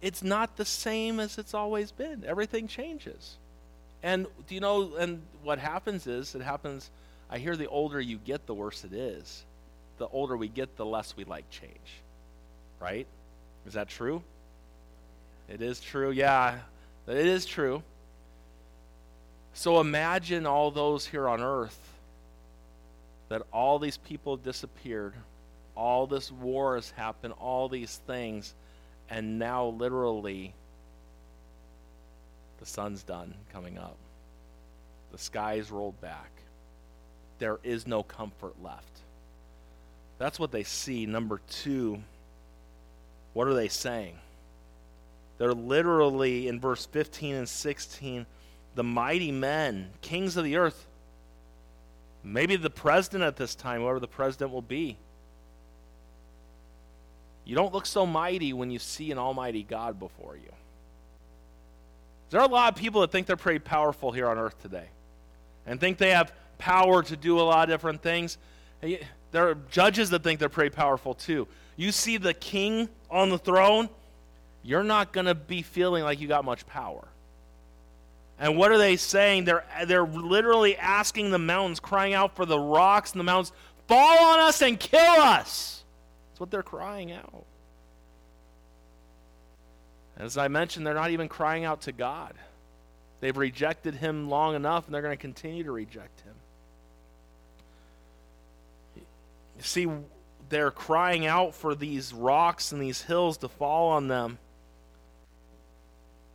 It's 0.00 0.22
not 0.22 0.56
the 0.56 0.64
same 0.64 1.20
as 1.20 1.38
it's 1.38 1.54
always 1.54 1.92
been. 1.92 2.24
Everything 2.26 2.66
changes. 2.66 3.36
And 4.02 4.26
do 4.48 4.54
you 4.54 4.60
know 4.60 4.94
and 4.96 5.22
what 5.42 5.58
happens 5.58 6.06
is 6.06 6.34
it 6.34 6.42
happens 6.42 6.90
I 7.30 7.38
hear 7.38 7.56
the 7.56 7.68
older 7.68 7.98
you 7.98 8.18
get 8.18 8.46
the 8.46 8.54
worse 8.54 8.84
it 8.84 8.92
is. 8.92 9.44
The 9.96 10.06
older 10.08 10.36
we 10.36 10.48
get 10.48 10.76
the 10.76 10.84
less 10.84 11.16
we 11.16 11.24
like 11.24 11.48
change. 11.48 12.02
Right? 12.78 13.06
Is 13.66 13.72
that 13.72 13.88
true? 13.88 14.22
It 15.48 15.62
is 15.62 15.80
true. 15.80 16.10
Yeah, 16.10 16.58
it 17.06 17.26
is 17.26 17.46
true. 17.46 17.82
So 19.54 19.80
imagine 19.80 20.46
all 20.46 20.70
those 20.70 21.06
here 21.06 21.28
on 21.28 21.40
earth 21.40 21.78
that 23.28 23.42
all 23.50 23.78
these 23.78 23.96
people 23.96 24.36
disappeared 24.36 25.14
all 25.74 26.06
this 26.06 26.30
war 26.30 26.76
has 26.76 26.90
happened, 26.90 27.34
all 27.40 27.68
these 27.68 28.00
things, 28.06 28.54
and 29.08 29.38
now 29.38 29.66
literally 29.66 30.54
the 32.58 32.66
sun's 32.66 33.02
done 33.02 33.34
coming 33.52 33.78
up. 33.78 33.96
The 35.10 35.18
sky's 35.18 35.70
rolled 35.70 36.00
back. 36.00 36.30
There 37.38 37.58
is 37.62 37.86
no 37.86 38.02
comfort 38.02 38.54
left. 38.62 39.00
That's 40.18 40.38
what 40.38 40.52
they 40.52 40.62
see. 40.62 41.06
Number 41.06 41.40
two, 41.50 42.02
what 43.32 43.48
are 43.48 43.54
they 43.54 43.68
saying? 43.68 44.16
They're 45.38 45.54
literally 45.54 46.48
in 46.48 46.60
verse 46.60 46.86
15 46.86 47.34
and 47.34 47.48
16 47.48 48.26
the 48.74 48.84
mighty 48.84 49.32
men, 49.32 49.90
kings 50.00 50.36
of 50.36 50.44
the 50.44 50.56
earth, 50.56 50.86
maybe 52.24 52.56
the 52.56 52.70
president 52.70 53.22
at 53.22 53.36
this 53.36 53.54
time, 53.54 53.82
whoever 53.82 54.00
the 54.00 54.08
president 54.08 54.50
will 54.50 54.62
be 54.62 54.96
you 57.44 57.56
don't 57.56 57.72
look 57.72 57.86
so 57.86 58.06
mighty 58.06 58.52
when 58.52 58.70
you 58.70 58.78
see 58.78 59.10
an 59.10 59.18
almighty 59.18 59.62
God 59.62 59.98
before 59.98 60.36
you. 60.36 60.52
There 62.30 62.40
are 62.40 62.46
a 62.46 62.50
lot 62.50 62.72
of 62.72 62.78
people 62.78 63.02
that 63.02 63.10
think 63.10 63.26
they're 63.26 63.36
pretty 63.36 63.58
powerful 63.58 64.12
here 64.12 64.28
on 64.28 64.38
earth 64.38 64.60
today 64.62 64.86
and 65.66 65.78
think 65.78 65.98
they 65.98 66.10
have 66.10 66.32
power 66.58 67.02
to 67.02 67.16
do 67.16 67.38
a 67.38 67.42
lot 67.42 67.68
of 67.68 67.74
different 67.74 68.02
things. 68.02 68.38
There 68.80 69.48
are 69.48 69.56
judges 69.70 70.10
that 70.10 70.22
think 70.22 70.40
they're 70.40 70.48
pretty 70.48 70.74
powerful 70.74 71.14
too. 71.14 71.48
You 71.76 71.92
see 71.92 72.16
the 72.16 72.34
king 72.34 72.88
on 73.10 73.28
the 73.28 73.38
throne, 73.38 73.88
you're 74.62 74.84
not 74.84 75.12
going 75.12 75.26
to 75.26 75.34
be 75.34 75.62
feeling 75.62 76.04
like 76.04 76.20
you 76.20 76.28
got 76.28 76.44
much 76.44 76.66
power. 76.66 77.06
And 78.38 78.56
what 78.56 78.72
are 78.72 78.78
they 78.78 78.96
saying? 78.96 79.44
They're, 79.44 79.64
they're 79.86 80.06
literally 80.06 80.76
asking 80.76 81.30
the 81.30 81.38
mountains, 81.38 81.80
crying 81.80 82.14
out 82.14 82.34
for 82.34 82.46
the 82.46 82.58
rocks 82.58 83.12
and 83.12 83.20
the 83.20 83.24
mountains, 83.24 83.52
fall 83.88 84.24
on 84.24 84.40
us 84.40 84.62
and 84.62 84.78
kill 84.80 85.00
us 85.00 85.81
what 86.42 86.50
they're 86.50 86.64
crying 86.64 87.12
out. 87.12 87.44
As 90.16 90.36
I 90.36 90.48
mentioned, 90.48 90.84
they're 90.84 90.92
not 90.92 91.12
even 91.12 91.28
crying 91.28 91.64
out 91.64 91.82
to 91.82 91.92
God. 91.92 92.34
They've 93.20 93.36
rejected 93.36 93.94
him 93.94 94.28
long 94.28 94.56
enough, 94.56 94.86
and 94.86 94.94
they're 94.94 95.02
going 95.02 95.16
to 95.16 95.20
continue 95.20 95.62
to 95.62 95.70
reject 95.70 96.20
him. 96.22 96.34
You 98.96 99.62
see, 99.62 99.86
they're 100.48 100.72
crying 100.72 101.26
out 101.26 101.54
for 101.54 101.76
these 101.76 102.12
rocks 102.12 102.72
and 102.72 102.82
these 102.82 103.02
hills 103.02 103.36
to 103.38 103.48
fall 103.48 103.90
on 103.90 104.08
them. 104.08 104.38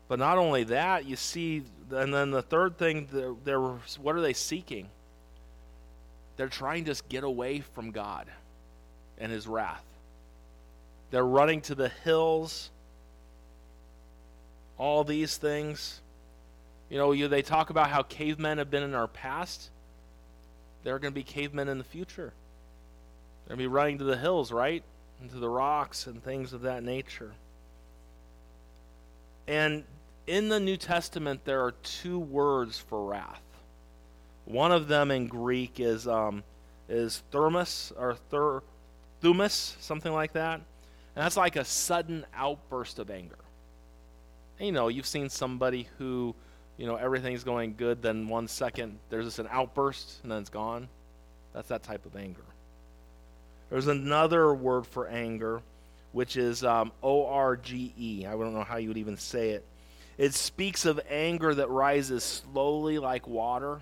But 0.07 0.19
not 0.19 0.37
only 0.37 0.63
that, 0.63 1.03
you 1.03 1.17
see, 1.17 1.63
and 1.91 2.13
then 2.13 2.31
the 2.31 2.41
third 2.41 2.77
thing, 2.77 3.09
they're, 3.11 3.35
they're, 3.43 3.59
what 3.59 4.15
are 4.15 4.21
they 4.21 4.31
seeking? 4.31 4.87
They're 6.37 6.47
trying 6.47 6.85
to 6.85 6.95
get 7.09 7.25
away 7.25 7.59
from 7.59 7.91
God 7.91 8.27
and 9.17 9.31
his 9.31 9.47
wrath. 9.47 9.83
They're 11.11 11.25
running 11.25 11.61
to 11.61 11.75
the 11.75 11.89
hills. 11.89 12.69
All 14.77 15.03
these 15.03 15.37
things. 15.37 16.01
You 16.89 16.97
know, 16.97 17.11
you, 17.11 17.27
they 17.27 17.41
talk 17.41 17.69
about 17.69 17.89
how 17.89 18.03
cavemen 18.03 18.57
have 18.59 18.69
been 18.69 18.83
in 18.83 18.93
our 18.93 19.07
past. 19.07 19.69
They're 20.83 20.99
going 20.99 21.13
to 21.13 21.15
be 21.15 21.23
cavemen 21.23 21.67
in 21.67 21.77
the 21.77 21.83
future. 21.83 22.33
They're 23.45 23.55
going 23.55 23.65
to 23.65 23.69
be 23.69 23.73
running 23.73 23.97
to 23.99 24.03
the 24.03 24.17
hills, 24.17 24.51
right? 24.51 24.83
Into 25.21 25.37
the 25.39 25.49
rocks 25.49 26.07
and 26.07 26.23
things 26.23 26.53
of 26.53 26.61
that 26.61 26.83
nature. 26.83 27.31
And 29.47 29.83
in 30.27 30.49
the 30.49 30.59
New 30.59 30.77
Testament, 30.77 31.45
there 31.45 31.63
are 31.63 31.71
two 31.71 32.19
words 32.19 32.77
for 32.77 33.05
wrath. 33.05 33.41
One 34.45 34.71
of 34.71 34.87
them 34.87 35.11
in 35.11 35.27
Greek 35.27 35.79
is 35.79 36.07
um, 36.07 36.43
is 36.87 37.23
thermos 37.31 37.91
or 37.97 38.15
ther, 38.29 38.63
thumas, 39.21 39.75
something 39.81 40.13
like 40.13 40.33
that. 40.33 40.61
And 41.17 41.23
that's 41.23 41.35
like 41.35 41.55
a 41.55 41.65
sudden 41.65 42.27
outburst 42.35 42.99
of 42.99 43.09
anger. 43.09 43.39
And, 44.59 44.67
you 44.67 44.71
know, 44.71 44.87
you've 44.87 45.07
seen 45.07 45.29
somebody 45.29 45.87
who, 45.97 46.35
you 46.77 46.85
know, 46.85 46.95
everything's 46.95 47.43
going 47.43 47.73
good, 47.75 48.03
then 48.03 48.27
one 48.27 48.47
second 48.47 48.99
there's 49.09 49.25
just 49.25 49.39
an 49.39 49.47
outburst 49.49 50.19
and 50.21 50.31
then 50.31 50.37
it's 50.37 50.51
gone. 50.51 50.87
That's 51.55 51.69
that 51.69 51.81
type 51.81 52.05
of 52.05 52.15
anger. 52.15 52.43
There's 53.71 53.87
another 53.87 54.53
word 54.53 54.85
for 54.85 55.07
anger, 55.07 55.63
which 56.11 56.37
is 56.37 56.63
um, 56.63 56.91
O 57.01 57.25
R 57.25 57.57
G 57.57 57.95
E. 57.97 58.27
I 58.27 58.33
don't 58.33 58.53
know 58.53 58.61
how 58.61 58.77
you 58.77 58.89
would 58.89 58.97
even 58.97 59.17
say 59.17 59.49
it. 59.49 59.65
It 60.19 60.35
speaks 60.35 60.85
of 60.85 61.01
anger 61.09 61.55
that 61.55 61.71
rises 61.71 62.23
slowly 62.23 62.99
like 62.99 63.27
water 63.27 63.81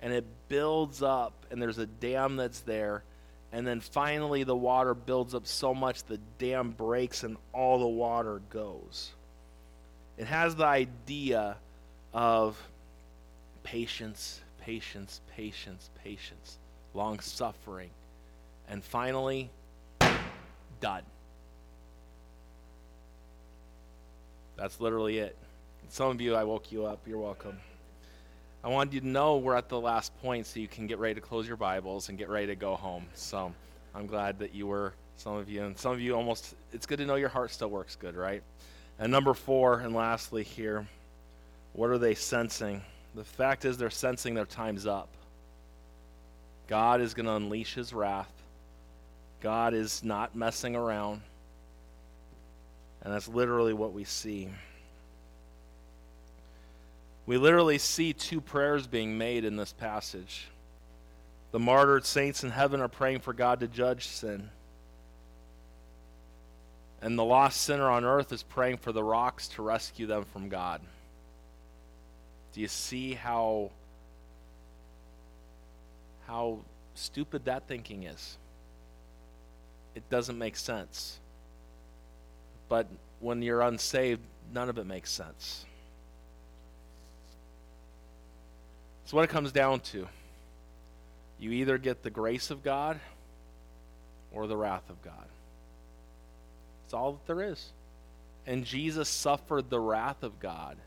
and 0.00 0.10
it 0.10 0.24
builds 0.48 1.02
up, 1.02 1.34
and 1.50 1.60
there's 1.60 1.76
a 1.76 1.86
dam 1.86 2.36
that's 2.36 2.60
there, 2.60 3.04
and 3.52 3.66
then 3.66 3.80
finally, 3.80 4.44
the 4.44 4.56
water 4.56 4.94
builds 4.94 5.34
up 5.34 5.46
so 5.46 5.74
much 5.74 6.04
the 6.04 6.18
dam 6.38 6.70
breaks 6.70 7.22
and 7.22 7.36
all 7.52 7.78
the 7.78 7.86
water 7.86 8.40
goes. 8.48 9.12
It 10.16 10.26
has 10.26 10.56
the 10.56 10.64
idea 10.64 11.56
of 12.14 12.58
patience, 13.62 14.40
patience, 14.60 15.20
patience, 15.36 15.90
patience, 16.02 16.58
long 16.94 17.20
suffering, 17.20 17.90
and 18.68 18.82
finally, 18.82 19.50
done. 20.80 21.02
That's 24.56 24.80
literally 24.80 25.18
it. 25.18 25.36
Some 25.88 26.08
of 26.10 26.20
you, 26.20 26.34
I 26.34 26.44
woke 26.44 26.72
you 26.72 26.86
up. 26.86 27.00
You're 27.06 27.18
welcome. 27.18 27.58
I 28.64 28.68
wanted 28.68 28.94
you 28.94 29.00
to 29.00 29.08
know 29.08 29.38
we're 29.38 29.56
at 29.56 29.68
the 29.68 29.80
last 29.80 30.16
point 30.22 30.46
so 30.46 30.60
you 30.60 30.68
can 30.68 30.86
get 30.86 30.98
ready 30.98 31.14
to 31.14 31.20
close 31.20 31.48
your 31.48 31.56
Bibles 31.56 32.08
and 32.08 32.16
get 32.16 32.28
ready 32.28 32.46
to 32.46 32.54
go 32.54 32.76
home. 32.76 33.06
So 33.12 33.52
I'm 33.92 34.06
glad 34.06 34.38
that 34.38 34.54
you 34.54 34.68
were, 34.68 34.92
some 35.16 35.34
of 35.34 35.48
you, 35.48 35.64
and 35.64 35.76
some 35.76 35.90
of 35.90 36.00
you 36.00 36.14
almost, 36.14 36.54
it's 36.72 36.86
good 36.86 36.98
to 36.98 37.04
know 37.04 37.16
your 37.16 37.28
heart 37.28 37.50
still 37.50 37.70
works 37.70 37.96
good, 37.96 38.14
right? 38.14 38.40
And 39.00 39.10
number 39.10 39.34
four, 39.34 39.80
and 39.80 39.92
lastly 39.92 40.44
here, 40.44 40.86
what 41.72 41.90
are 41.90 41.98
they 41.98 42.14
sensing? 42.14 42.82
The 43.16 43.24
fact 43.24 43.64
is, 43.64 43.76
they're 43.78 43.90
sensing 43.90 44.34
their 44.34 44.46
time's 44.46 44.86
up. 44.86 45.08
God 46.68 47.00
is 47.00 47.14
going 47.14 47.26
to 47.26 47.32
unleash 47.32 47.74
his 47.74 47.92
wrath. 47.92 48.30
God 49.40 49.74
is 49.74 50.04
not 50.04 50.36
messing 50.36 50.76
around. 50.76 51.20
And 53.02 53.12
that's 53.12 53.26
literally 53.26 53.72
what 53.72 53.92
we 53.92 54.04
see. 54.04 54.48
We 57.26 57.36
literally 57.36 57.78
see 57.78 58.12
two 58.12 58.40
prayers 58.40 58.86
being 58.86 59.16
made 59.16 59.44
in 59.44 59.56
this 59.56 59.72
passage. 59.72 60.48
The 61.52 61.58
martyred 61.58 62.04
saints 62.04 62.42
in 62.42 62.50
heaven 62.50 62.80
are 62.80 62.88
praying 62.88 63.20
for 63.20 63.32
God 63.32 63.60
to 63.60 63.68
judge 63.68 64.06
sin. 64.08 64.50
And 67.00 67.18
the 67.18 67.24
lost 67.24 67.60
sinner 67.60 67.88
on 67.88 68.04
earth 68.04 68.32
is 68.32 68.42
praying 68.42 68.78
for 68.78 68.92
the 68.92 69.02
rocks 69.02 69.48
to 69.48 69.62
rescue 69.62 70.06
them 70.06 70.24
from 70.24 70.48
God. 70.48 70.80
Do 72.52 72.60
you 72.60 72.68
see 72.68 73.14
how 73.14 73.70
how 76.26 76.58
stupid 76.94 77.44
that 77.46 77.66
thinking 77.66 78.04
is? 78.04 78.38
It 79.94 80.08
doesn't 80.08 80.38
make 80.38 80.56
sense. 80.56 81.18
But 82.68 82.86
when 83.20 83.42
you're 83.42 83.60
unsaved, 83.60 84.22
none 84.54 84.68
of 84.68 84.78
it 84.78 84.86
makes 84.86 85.10
sense. 85.10 85.66
What 89.12 89.24
it 89.24 89.30
comes 89.30 89.52
down 89.52 89.80
to, 89.80 90.08
you 91.38 91.52
either 91.52 91.76
get 91.76 92.02
the 92.02 92.08
grace 92.08 92.50
of 92.50 92.62
God 92.62 92.98
or 94.32 94.46
the 94.46 94.56
wrath 94.56 94.88
of 94.88 95.02
God. 95.02 95.26
It's 96.86 96.94
all 96.94 97.12
that 97.12 97.26
there 97.26 97.42
is. 97.42 97.72
And 98.46 98.64
Jesus 98.64 99.10
suffered 99.10 99.68
the 99.68 99.78
wrath 99.78 100.22
of 100.22 100.40
God 100.40 100.78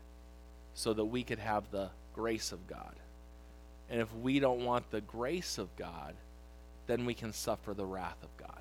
so 0.74 0.92
that 0.92 1.04
we 1.04 1.22
could 1.22 1.38
have 1.38 1.70
the 1.70 1.90
grace 2.16 2.50
of 2.50 2.66
God. 2.66 2.94
And 3.88 4.00
if 4.00 4.12
we 4.16 4.40
don't 4.40 4.64
want 4.64 4.90
the 4.90 5.00
grace 5.00 5.56
of 5.58 5.74
God, 5.76 6.14
then 6.88 7.06
we 7.06 7.14
can 7.14 7.32
suffer 7.32 7.74
the 7.74 7.86
wrath 7.86 8.22
of 8.24 8.36
God. 8.36 8.60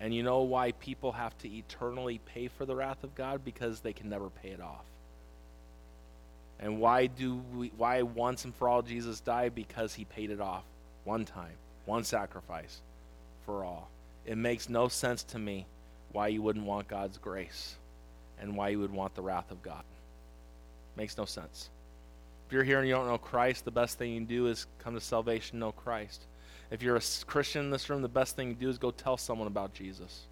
And 0.00 0.14
you 0.14 0.22
know 0.22 0.40
why 0.40 0.72
people 0.72 1.12
have 1.12 1.36
to 1.38 1.48
eternally 1.48 2.20
pay 2.24 2.48
for 2.48 2.64
the 2.64 2.76
wrath 2.76 3.04
of 3.04 3.14
God? 3.14 3.44
Because 3.44 3.80
they 3.80 3.92
can 3.92 4.08
never 4.08 4.30
pay 4.30 4.50
it 4.50 4.60
off. 4.62 4.86
And 6.60 6.80
why 6.80 7.06
do 7.06 7.42
we 7.54 7.72
why 7.76 8.02
once 8.02 8.44
and 8.44 8.54
for 8.54 8.68
all 8.68 8.82
Jesus 8.82 9.20
died? 9.20 9.54
Because 9.54 9.94
he 9.94 10.04
paid 10.04 10.30
it 10.30 10.40
off 10.40 10.64
one 11.04 11.24
time, 11.24 11.52
one 11.84 12.04
sacrifice 12.04 12.80
for 13.44 13.64
all. 13.64 13.88
It 14.24 14.38
makes 14.38 14.68
no 14.68 14.88
sense 14.88 15.22
to 15.24 15.38
me 15.38 15.66
why 16.12 16.28
you 16.28 16.42
wouldn't 16.42 16.64
want 16.64 16.88
God's 16.88 17.18
grace 17.18 17.76
and 18.40 18.56
why 18.56 18.70
you 18.70 18.80
would 18.80 18.92
want 18.92 19.14
the 19.14 19.22
wrath 19.22 19.50
of 19.50 19.62
God. 19.62 19.84
Makes 20.96 21.18
no 21.18 21.26
sense. 21.26 21.68
If 22.46 22.52
you're 22.52 22.64
here 22.64 22.78
and 22.78 22.88
you 22.88 22.94
don't 22.94 23.06
know 23.06 23.18
Christ, 23.18 23.64
the 23.64 23.70
best 23.70 23.98
thing 23.98 24.12
you 24.12 24.20
can 24.20 24.26
do 24.26 24.46
is 24.46 24.66
come 24.78 24.94
to 24.94 25.00
salvation, 25.00 25.58
know 25.58 25.72
Christ. 25.72 26.22
If 26.70 26.82
you're 26.82 26.96
a 26.96 27.02
Christian 27.26 27.64
in 27.64 27.70
this 27.70 27.88
room, 27.90 28.02
the 28.02 28.08
best 28.08 28.36
thing 28.36 28.54
to 28.54 28.60
do 28.60 28.68
is 28.68 28.78
go 28.78 28.90
tell 28.90 29.16
someone 29.16 29.46
about 29.46 29.74
Jesus 29.74 30.26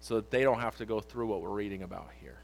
so 0.00 0.16
that 0.16 0.30
they 0.30 0.42
don't 0.42 0.60
have 0.60 0.76
to 0.76 0.86
go 0.86 1.00
through 1.00 1.26
what 1.26 1.40
we're 1.42 1.50
reading 1.50 1.82
about 1.82 2.08
here. 2.20 2.38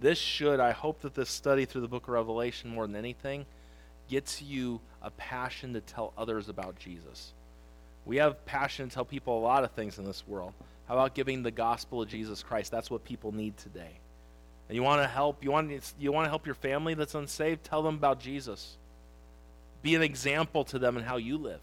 This 0.00 0.18
should, 0.18 0.60
I 0.60 0.72
hope 0.72 1.02
that 1.02 1.14
this 1.14 1.28
study 1.28 1.66
through 1.66 1.82
the 1.82 1.88
book 1.88 2.04
of 2.04 2.14
Revelation, 2.14 2.70
more 2.70 2.86
than 2.86 2.96
anything, 2.96 3.44
gets 4.08 4.40
you 4.40 4.80
a 5.02 5.10
passion 5.10 5.74
to 5.74 5.80
tell 5.80 6.12
others 6.16 6.48
about 6.48 6.78
Jesus. 6.78 7.32
We 8.06 8.16
have 8.16 8.44
passion 8.46 8.88
to 8.88 8.94
tell 8.94 9.04
people 9.04 9.38
a 9.38 9.40
lot 9.40 9.62
of 9.62 9.72
things 9.72 9.98
in 9.98 10.04
this 10.04 10.26
world. 10.26 10.54
How 10.88 10.94
about 10.94 11.14
giving 11.14 11.42
the 11.42 11.50
gospel 11.50 12.02
of 12.02 12.08
Jesus 12.08 12.42
Christ? 12.42 12.70
That's 12.70 12.90
what 12.90 13.04
people 13.04 13.32
need 13.32 13.56
today. 13.58 13.90
And 14.68 14.76
you 14.76 14.82
want 14.82 15.02
to 15.02 15.08
help, 15.08 15.44
you 15.44 15.50
want, 15.50 15.70
you 15.98 16.12
want 16.12 16.24
to 16.24 16.30
help 16.30 16.46
your 16.46 16.54
family 16.54 16.94
that's 16.94 17.14
unsaved? 17.14 17.62
Tell 17.62 17.82
them 17.82 17.96
about 17.96 18.20
Jesus. 18.20 18.76
Be 19.82 19.94
an 19.94 20.02
example 20.02 20.64
to 20.64 20.78
them 20.78 20.96
in 20.96 21.02
how 21.02 21.18
you 21.18 21.36
live. 21.36 21.60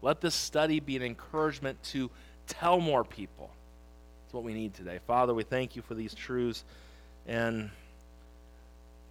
Let 0.00 0.20
this 0.20 0.34
study 0.34 0.80
be 0.80 0.96
an 0.96 1.02
encouragement 1.02 1.82
to 1.84 2.10
tell 2.46 2.80
more 2.80 3.04
people. 3.04 3.50
That's 4.24 4.34
what 4.34 4.44
we 4.44 4.54
need 4.54 4.74
today. 4.74 4.98
Father, 5.06 5.34
we 5.34 5.42
thank 5.42 5.76
you 5.76 5.82
for 5.82 5.94
these 5.94 6.14
truths. 6.14 6.64
And 7.28 7.70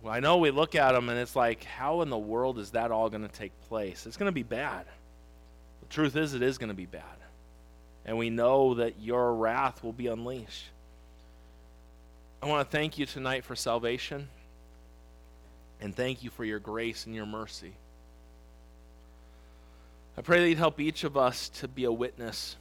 I 0.06 0.20
know 0.20 0.38
we 0.38 0.52
look 0.52 0.76
at 0.76 0.94
them 0.94 1.08
and 1.10 1.20
it's 1.20 1.36
like, 1.36 1.64
how 1.64 2.02
in 2.02 2.10
the 2.10 2.18
world 2.18 2.58
is 2.60 2.72
that 2.72 2.92
all 2.92 3.10
going 3.10 3.28
to 3.28 3.34
take 3.34 3.52
place? 3.70 4.06
It's 4.06 4.18
going 4.18 4.28
to 4.28 4.34
be 4.34 4.44
bad. 4.44 4.86
The 5.82 5.88
truth 5.88 6.16
is, 6.16 6.34
it 6.34 6.42
is 6.42 6.58
going 6.58 6.70
to 6.70 6.76
be 6.76 6.86
bad. 6.86 7.04
And 8.06 8.18
we 8.18 8.30
know 8.30 8.76
that 8.76 9.00
your 9.00 9.34
wrath 9.36 9.84
will 9.84 9.94
be 9.94 10.08
unleashed. 10.08 10.66
I 12.42 12.48
want 12.48 12.70
to 12.70 12.78
thank 12.78 12.98
you 12.98 13.06
tonight 13.06 13.44
for 13.44 13.56
salvation. 13.56 14.30
And 15.80 15.96
thank 15.96 16.24
you 16.24 16.32
for 16.32 16.44
your 16.44 16.60
grace 16.60 17.06
and 17.06 17.14
your 17.14 17.26
mercy. 17.26 17.74
I 20.18 20.22
pray 20.22 20.40
that 20.40 20.50
you'd 20.50 20.58
help 20.58 20.80
each 20.80 21.04
of 21.04 21.16
us 21.16 21.50
to 21.50 21.68
be 21.68 21.84
a 21.84 21.92
witness, 21.92 22.56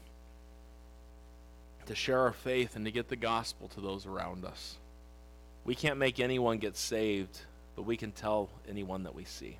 to 1.87 1.95
share 1.95 2.21
our 2.21 2.33
faith, 2.33 2.77
and 2.77 2.85
to 2.85 2.91
get 2.91 3.09
the 3.09 3.17
gospel 3.17 3.69
to 3.69 3.81
those 3.81 4.05
around 4.05 4.45
us. 4.45 4.77
We 5.67 5.75
can't 5.75 5.99
make 5.99 6.21
anyone 6.21 6.59
get 6.59 6.77
saved, 6.77 7.41
but 7.75 7.83
we 7.83 7.97
can 7.97 8.13
tell 8.13 8.49
anyone 8.69 9.03
that 9.03 9.17
we 9.17 9.25
see. 9.25 9.59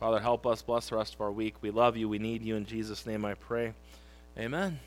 Father, 0.00 0.18
help 0.18 0.46
us. 0.46 0.62
Bless 0.62 0.88
the 0.88 0.96
rest 0.96 1.14
of 1.14 1.20
our 1.20 1.30
week. 1.30 1.54
We 1.62 1.70
love 1.70 1.96
you. 1.96 2.08
We 2.08 2.18
need 2.18 2.42
you. 2.42 2.56
In 2.56 2.66
Jesus' 2.66 3.06
name 3.06 3.24
I 3.24 3.34
pray. 3.34 3.72
Amen. 4.36 4.80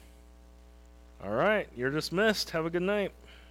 All 1.24 1.32
right. 1.32 1.70
You're 1.76 1.90
dismissed. 1.90 2.50
Have 2.50 2.66
a 2.66 2.70
good 2.70 2.82
night. 2.82 3.14